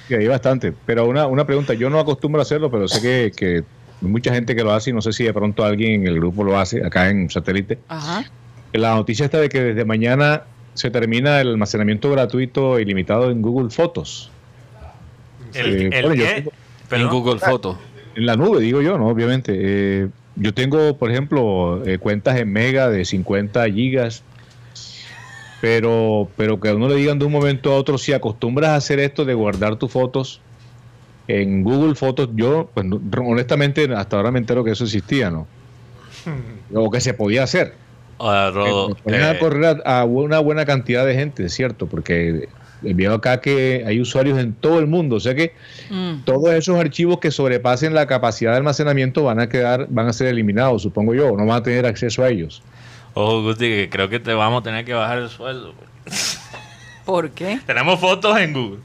Sí, 0.09 0.15
hay 0.15 0.27
bastante. 0.29 0.73
Pero 0.87 1.07
una, 1.07 1.27
una 1.27 1.45
pregunta, 1.47 1.75
yo 1.75 1.91
no 1.91 1.99
acostumbro 1.99 2.41
a 2.41 2.43
hacerlo, 2.43 2.71
pero 2.71 2.87
sé 2.89 3.01
que, 3.03 3.33
que 3.37 3.57
hay 4.03 4.09
mucha 4.09 4.33
gente 4.33 4.55
que 4.55 4.63
lo 4.63 4.73
hace 4.73 4.91
y 4.91 4.93
no 4.93 5.03
sé 5.03 5.13
si 5.13 5.25
de 5.25 5.33
pronto 5.33 5.65
alguien 5.65 6.03
en 6.03 6.07
el 6.07 6.17
grupo 6.21 6.45
lo 6.45 6.59
hace, 6.59 6.85
acá 6.85 7.09
en 7.09 7.29
satélite. 7.31 7.79
Ajá. 7.89 8.25
La 8.73 8.95
noticia 8.95 9.25
está 9.25 9.39
de 9.39 9.49
que 9.49 9.61
desde 9.61 9.85
mañana 9.85 10.43
se 10.75 10.91
termina 10.91 11.41
el 11.41 11.49
almacenamiento 11.49 12.09
gratuito 12.11 12.79
ilimitado 12.79 13.31
en 13.33 13.43
Google 13.43 13.71
Fotos. 13.71 14.31
El, 15.55 15.67
Eh, 15.67 15.91
el 15.93 16.07
bueno, 16.07 16.15
yo 16.15 16.25
qué? 16.25 16.35
tengo- 16.43 16.53
En. 17.05 17.09
Google 17.09 17.39
Fotos. 17.41 17.77
En 18.15 18.27
la 18.27 18.37
nube, 18.37 18.61
digo 18.61 18.81
yo, 18.83 18.97
¿no? 18.99 19.09
Obviamente. 19.09 19.53
Eh, 19.57 20.09
yo 20.41 20.55
tengo, 20.55 20.97
por 20.99 21.11
ejemplo, 21.11 21.85
eh, 21.87 21.99
cuentas 21.99 22.37
en 22.39 22.53
Mega 22.53 22.89
de 22.89 23.05
50 23.05 23.65
gigas, 23.71 24.23
pero, 25.61 26.29
pero 26.37 26.59
que 26.59 26.69
a 26.71 26.75
uno 26.75 26.89
le 26.89 26.97
digan 26.97 27.19
de 27.19 27.27
un 27.27 27.33
momento 27.33 27.73
a 27.73 27.77
otro, 27.77 27.99
si 27.99 28.13
acostumbras 28.13 28.71
a 28.71 28.77
hacer 28.77 28.99
esto 28.99 29.25
de 29.25 29.35
guardar 29.35 29.77
tus 29.77 29.91
fotos 29.91 30.41
en 31.29 31.63
Google 31.63 31.95
Fotos, 31.95 32.31
yo, 32.35 32.71
pues 32.75 32.87
no- 32.87 33.01
honestamente, 33.25 33.89
hasta 33.95 34.17
ahora 34.17 34.31
me 34.31 34.39
entero 34.39 34.65
que 34.65 34.73
eso 34.73 34.85
existía, 34.85 35.31
¿no? 35.31 35.47
O 36.75 36.91
que 36.91 37.01
se 37.01 37.15
podía 37.15 37.43
hacer. 37.43 37.75
Ah, 38.19 38.51
Rodo, 38.55 38.97
Eh, 39.07 39.23
a 39.23 39.33
eh, 39.33 39.39
correr 39.39 39.65
a, 39.85 40.01
a 40.01 40.05
una 40.05 40.39
buena 40.39 40.65
cantidad 40.65 41.05
de 41.05 41.15
gente, 41.15 41.45
es 41.47 41.53
cierto, 41.55 41.87
porque 41.87 42.49
veo 42.83 43.15
acá 43.15 43.41
que 43.41 43.85
hay 43.87 44.01
usuarios 44.01 44.39
en 44.39 44.53
todo 44.55 44.79
el 44.79 44.87
mundo, 44.87 45.17
o 45.17 45.21
sea 45.21 45.35
que 45.35 45.53
Mm. 45.91 46.23
todos 46.25 46.51
esos 46.55 46.79
archivos 46.79 47.19
que 47.19 47.31
sobrepasen 47.31 47.95
la 47.95 48.07
capacidad 48.07 48.53
de 48.53 48.59
almacenamiento 48.59 49.25
van 49.25 49.41
a 49.41 49.49
quedar, 49.49 49.87
van 49.91 50.07
a 50.09 50.13
ser 50.13 50.29
eliminados, 50.29 50.83
supongo 50.83 51.15
yo, 51.15 51.33
o 51.33 51.37
no 51.37 51.45
van 51.47 51.59
a 51.59 51.63
tener 51.63 51.85
acceso 51.87 52.23
a 52.23 52.29
ellos. 52.29 52.63
ojo, 53.15 53.43
Gusti, 53.43 53.67
que 53.69 53.89
creo 53.91 54.09
que 54.09 54.21
te 54.21 54.33
vamos 54.35 54.61
a 54.61 54.63
tener 54.65 54.85
que 54.85 54.93
bajar 54.95 55.19
el 55.19 55.29
sueldo. 55.29 55.75
¿Por 57.05 57.31
qué? 57.31 57.59
Tenemos 57.67 57.99
fotos 57.99 58.39
en 58.39 58.53
Google. 58.53 58.79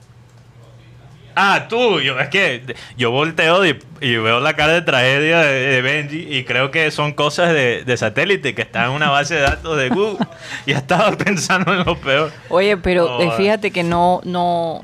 Ah, 1.36 1.65
tú, 1.67 2.00
yo, 2.00 2.17
es 2.19 2.30
que 2.30 2.76
yo 2.98 3.12
volteo 3.12 3.65
y, 3.65 3.78
y 4.02 4.15
veo 4.15 4.39
la 4.39 4.56
cara 4.56 4.74
de 4.74 4.82
tragedia 4.82 5.41
de, 5.41 5.54
de 5.54 5.82
Benji 5.82 6.28
y 6.34 6.43
creo 6.45 6.71
que 6.71 6.89
son 6.91 7.12
cosas 7.12 7.50
de, 7.54 7.84
de 7.84 7.98
satélite 7.98 8.56
que 8.56 8.62
están 8.62 8.86
en 8.86 8.91
una 8.91 9.10
base 9.10 9.36
de 9.36 9.41
datos 9.41 9.78
de 9.78 9.89
Google 9.89 10.26
y 10.65 10.71
estaba 10.71 11.12
pensando 11.12 11.74
en 11.74 11.84
lo 11.86 11.98
peor. 11.98 12.32
Oye, 12.50 12.78
pero 12.78 13.21
eh, 13.21 13.32
fíjate 13.36 13.71
que 13.71 13.84
no, 13.84 14.21
no, 14.24 14.82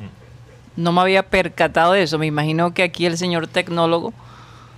no 0.76 0.92
me 0.92 1.02
había 1.02 1.24
percatado 1.24 1.94
de 1.94 2.04
eso. 2.04 2.18
Me 2.20 2.26
imagino 2.26 2.74
que 2.74 2.84
aquí 2.84 3.06
el 3.06 3.18
señor 3.18 3.48
tecnólogo 3.48 4.14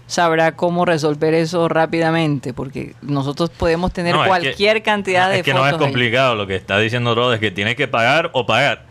sabrá 0.06 0.52
cómo 0.52 0.86
resolver 0.86 1.34
eso 1.34 1.70
rápidamente, 1.70 2.54
porque 2.54 2.94
nosotros 3.02 3.50
podemos 3.50 3.92
tener 3.92 4.14
No, 4.14 4.20
es 4.22 4.24
que- 4.26 4.28
cualquier 4.30 4.84
cantidad 4.84 5.30
de 5.30 5.38
Es 5.40 5.44
que 5.44 5.52
fotos. 5.54 5.64
no 5.64 5.68
es 5.70 5.74
ahí. 5.74 5.80
complicado, 5.80 6.36
lo 6.36 6.46
que 6.46 6.56
está 6.56 6.78
diciendo 6.78 7.16
Rod 7.16 7.34
es 7.34 7.40
que 7.40 7.50
tienes 7.50 7.76
que 7.76 7.88
pagar 7.88 8.30
o 8.34 8.46
pagar. 8.46 8.84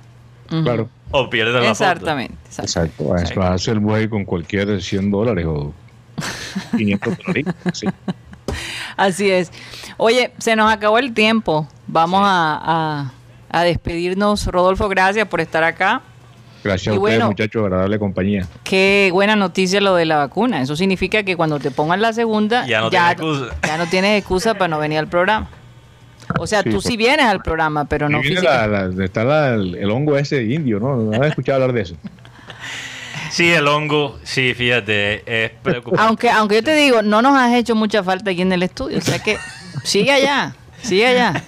Claro. 0.49 0.89
O 1.13 1.31
pierdes 1.31 1.55
la 1.55 1.61
foto. 1.61 1.71
Exactamente. 1.71 2.35
exacto. 2.47 2.63
Exacto. 2.65 3.05
Vas 3.09 3.35
vas 3.35 3.51
a 3.51 3.55
hacer 3.55 3.79
buey 3.79 4.09
con 4.09 4.25
cualquier 4.25 4.83
100 4.83 5.11
dólares 5.11 5.47
o 5.47 5.73
500 6.77 7.19
dólares. 7.19 7.45
Sí. 7.73 7.87
Así 8.97 9.31
es. 9.31 9.51
Oye, 9.97 10.33
se 10.39 10.57
nos 10.57 10.71
acabó 10.73 10.99
el 10.99 11.15
tiempo. 11.15 11.67
Vamos 11.87 12.21
a, 12.25 12.61
a- 12.63 13.13
a 13.55 13.63
despedirnos. 13.65 14.47
Rodolfo, 14.47 14.89
gracias 14.89 15.29
por 15.29 15.41
estar 15.41 15.63
acá. 15.65 16.03
Gracias 16.65 16.95
Y 16.95 16.97
a 16.97 17.01
ustedes, 17.01 17.19
bueno. 17.19 17.27
muchachos, 17.29 17.65
agradable 17.65 17.99
compañía. 17.99 18.47
Qué 18.63 19.11
buena 19.13 19.35
noticia 19.37 19.81
lo 19.81 19.95
de 19.97 20.05
la 20.05 20.17
vacuna. 20.17 20.63
Eso 20.63 20.77
significa 20.77 21.23
que 21.25 21.37
cuando 21.37 21.59
te 21.59 21.71
pongan 21.71 22.01
la 22.01 22.13
segunda, 22.13 22.65
Ya 22.67 22.81
no 22.81 22.89
tienes 22.91 23.13
excusa. 23.13 23.47
ya 23.67 23.77
no 23.79 23.87
tienes 23.87 24.19
excusa 24.19 24.55
para 24.55 24.69
no 24.69 24.79
venir 24.79 24.99
al 24.99 25.09
programa. 25.09 25.51
O 26.39 26.47
sea, 26.47 26.63
Sí, 26.63 26.71
tú 26.71 26.77
por- 26.77 26.83
sí 26.85 26.97
vienes 26.97 27.27
al 27.27 27.41
programa, 27.43 27.85
pero 27.85 28.09
no 28.09 28.21
físicamente. 28.23 28.69
la- 28.69 28.89
la- 28.89 29.05
está 29.05 29.25
la- 29.25 29.55
el, 29.55 29.75
el 29.77 29.91
hongo 29.91 30.17
ese 30.17 30.43
indio, 30.43 30.79
¿no? 30.81 30.97
¿No 30.97 31.21
has 31.23 31.29
escuchado 31.29 31.57
hablar 31.63 31.73
de 31.75 31.83
eso? 31.83 31.97
Sí, 33.31 33.51
el 33.51 33.67
hongo, 33.67 34.19
sí, 34.25 34.53
fíjate, 34.55 35.23
es 35.45 35.51
preocupante. 35.63 36.05
Aunque, 36.07 36.31
aunque 36.31 36.57
yo 36.57 36.63
te 36.63 36.75
digo, 36.75 37.01
no 37.03 37.23
nos 37.23 37.39
has 37.39 37.55
hecho 37.55 37.75
mucha 37.75 38.03
falta 38.03 38.31
aquí 38.31 38.43
en 38.43 38.53
el 38.53 38.63
estudio. 38.63 38.99
O 38.99 39.01
sea 39.01 39.19
que 39.21 39.39
sigue 39.85 40.13
allá, 40.13 40.55
sigue 40.83 41.07
allá. 41.07 41.43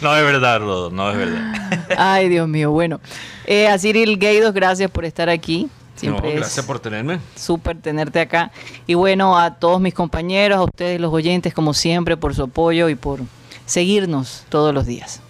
No 0.00 0.16
es 0.16 0.22
verdad, 0.24 0.60
Rodo, 0.60 0.90
no 0.90 1.10
es 1.10 1.16
verdad. 1.18 1.52
Ay, 1.98 2.28
Dios 2.28 2.48
mío. 2.48 2.70
Bueno, 2.70 3.00
eh, 3.44 3.68
a 3.68 3.78
Cyril 3.78 4.16
Gaidos, 4.16 4.54
gracias 4.54 4.90
por 4.90 5.04
estar 5.04 5.28
aquí. 5.28 5.68
Siempre 5.98 6.22
No, 6.22 6.28
es 6.28 6.36
gracias 6.36 6.64
por 6.66 6.78
tenerme. 6.80 7.18
súper 7.36 7.76
tenerte 7.78 8.20
acá. 8.20 8.50
Y 8.86 8.94
bueno, 8.94 9.38
a 9.38 9.54
todos 9.56 9.80
mis 9.80 9.94
compañeros, 9.94 10.58
a 10.58 10.62
ustedes 10.62 11.00
los 11.00 11.12
oyentes, 11.12 11.52
como 11.52 11.74
siempre, 11.74 12.16
por 12.16 12.34
su 12.34 12.44
apoyo 12.44 12.88
y 12.88 12.94
por 12.94 13.20
seguirnos 13.66 14.44
todos 14.48 14.72
los 14.72 14.86
días. 14.86 15.20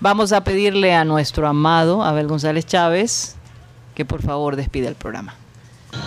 Vamos 0.00 0.32
a 0.32 0.44
pedirle 0.44 0.94
a 0.94 1.04
nuestro 1.04 1.48
amado 1.48 2.02
Abel 2.04 2.26
González 2.28 2.66
Chávez 2.66 3.36
que 3.94 4.04
por 4.04 4.22
favor 4.22 4.54
despida 4.54 4.88
el 4.88 4.94
programa. 4.94 5.34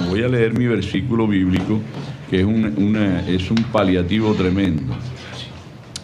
Voy 0.08 0.24
a 0.24 0.28
leer 0.30 0.54
mi 0.58 0.66
versículo 0.68 1.28
bíblico, 1.28 1.80
que 2.30 2.40
es 2.42 2.46
un, 2.46 2.64
una- 2.78 3.28
es 3.28 3.50
un 3.52 3.58
paliativo 3.58 4.34
tremendo. 4.34 4.94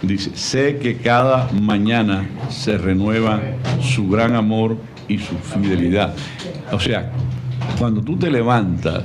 Dice, 0.02 0.32
sé 0.36 0.78
que 0.80 0.98
cada 0.98 1.50
mañana 1.54 2.28
se 2.50 2.78
renueva 2.78 3.40
su 3.82 4.10
gran 4.10 4.36
amor 4.36 4.78
y 5.08 5.18
su 5.20 5.36
fidelidad. 5.38 6.14
O 6.72 6.80
sea, 6.80 7.12
cuando 7.78 8.02
tú 8.02 8.18
te 8.18 8.32
levantas, 8.32 9.04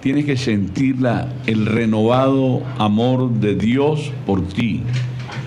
tienes 0.00 0.24
que 0.24 0.36
sentir 0.36 1.00
la- 1.00 1.32
el 1.46 1.66
renovado 1.66 2.62
amor 2.78 3.30
de 3.32 3.54
Dios 3.54 4.12
por 4.26 4.46
ti 4.46 4.82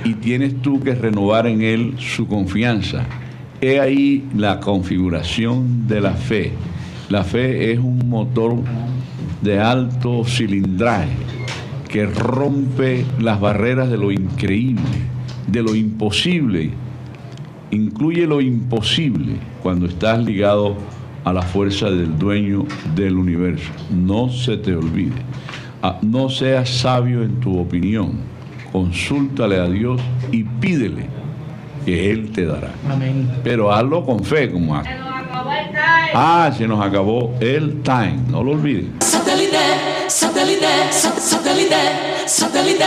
y 0.03 0.13
tienes 0.15 0.61
tú 0.61 0.79
que 0.81 0.95
renovar 0.95 1.47
en 1.47 1.61
Él 1.61 1.95
su 1.97 2.27
confianza. 2.27 3.05
he 3.59 3.79
ahí 3.79 4.23
la 4.35 4.59
configuración 4.59 5.87
de 5.87 5.99
la 5.99 6.13
fe. 6.13 6.51
La 7.09 7.23
fe 7.23 7.71
es 7.71 7.79
un 7.79 8.07
motor 8.07 8.53
de 9.41 9.59
alto 9.59 10.23
cilindraje 10.25 11.09
que 11.89 12.05
rompe 12.05 13.03
las 13.19 13.39
barreras 13.39 13.89
de 13.89 13.97
lo 13.97 14.11
increíble, 14.11 14.83
de 15.47 15.63
lo 15.63 15.73
imposible. 15.73 16.69
Incluye 17.71 18.27
lo 18.27 18.41
imposible 18.41 19.37
cuando 19.63 19.87
estás 19.87 20.23
ligado 20.23 20.75
a 21.27 21.33
la 21.33 21.41
fuerza 21.41 21.89
del 21.89 22.17
dueño 22.17 22.65
del 22.95 23.17
universo. 23.17 23.69
No 23.91 24.29
se 24.29 24.55
te 24.57 24.73
olvide. 24.75 25.21
Ah, 25.83 25.97
No 26.01 26.29
seas 26.29 26.69
sabio 26.69 27.21
en 27.23 27.39
tu 27.41 27.59
opinión. 27.59 28.13
Consúltale 28.71 29.57
a 29.59 29.65
Dios 29.65 29.99
y 30.31 30.43
pídele 30.43 31.05
que 31.85 32.11
Él 32.11 32.31
te 32.31 32.45
dará. 32.45 32.71
Amén. 32.89 33.29
Pero 33.43 33.73
hazlo 33.73 34.05
con 34.05 34.23
fe, 34.23 34.49
como 34.51 34.75
hace. 34.75 34.89
Ah, 36.13 36.49
se 36.57 36.65
nos 36.67 36.83
acabó 36.83 37.35
el 37.41 37.81
time, 37.83 38.19
no 38.29 38.41
lo 38.43 38.51
olviden. 38.51 38.93
Satellite, 39.01 39.57
satellite, 40.07 40.65
sat- 40.91 41.19
satellite, 41.19 41.75
satellite. 42.25 42.85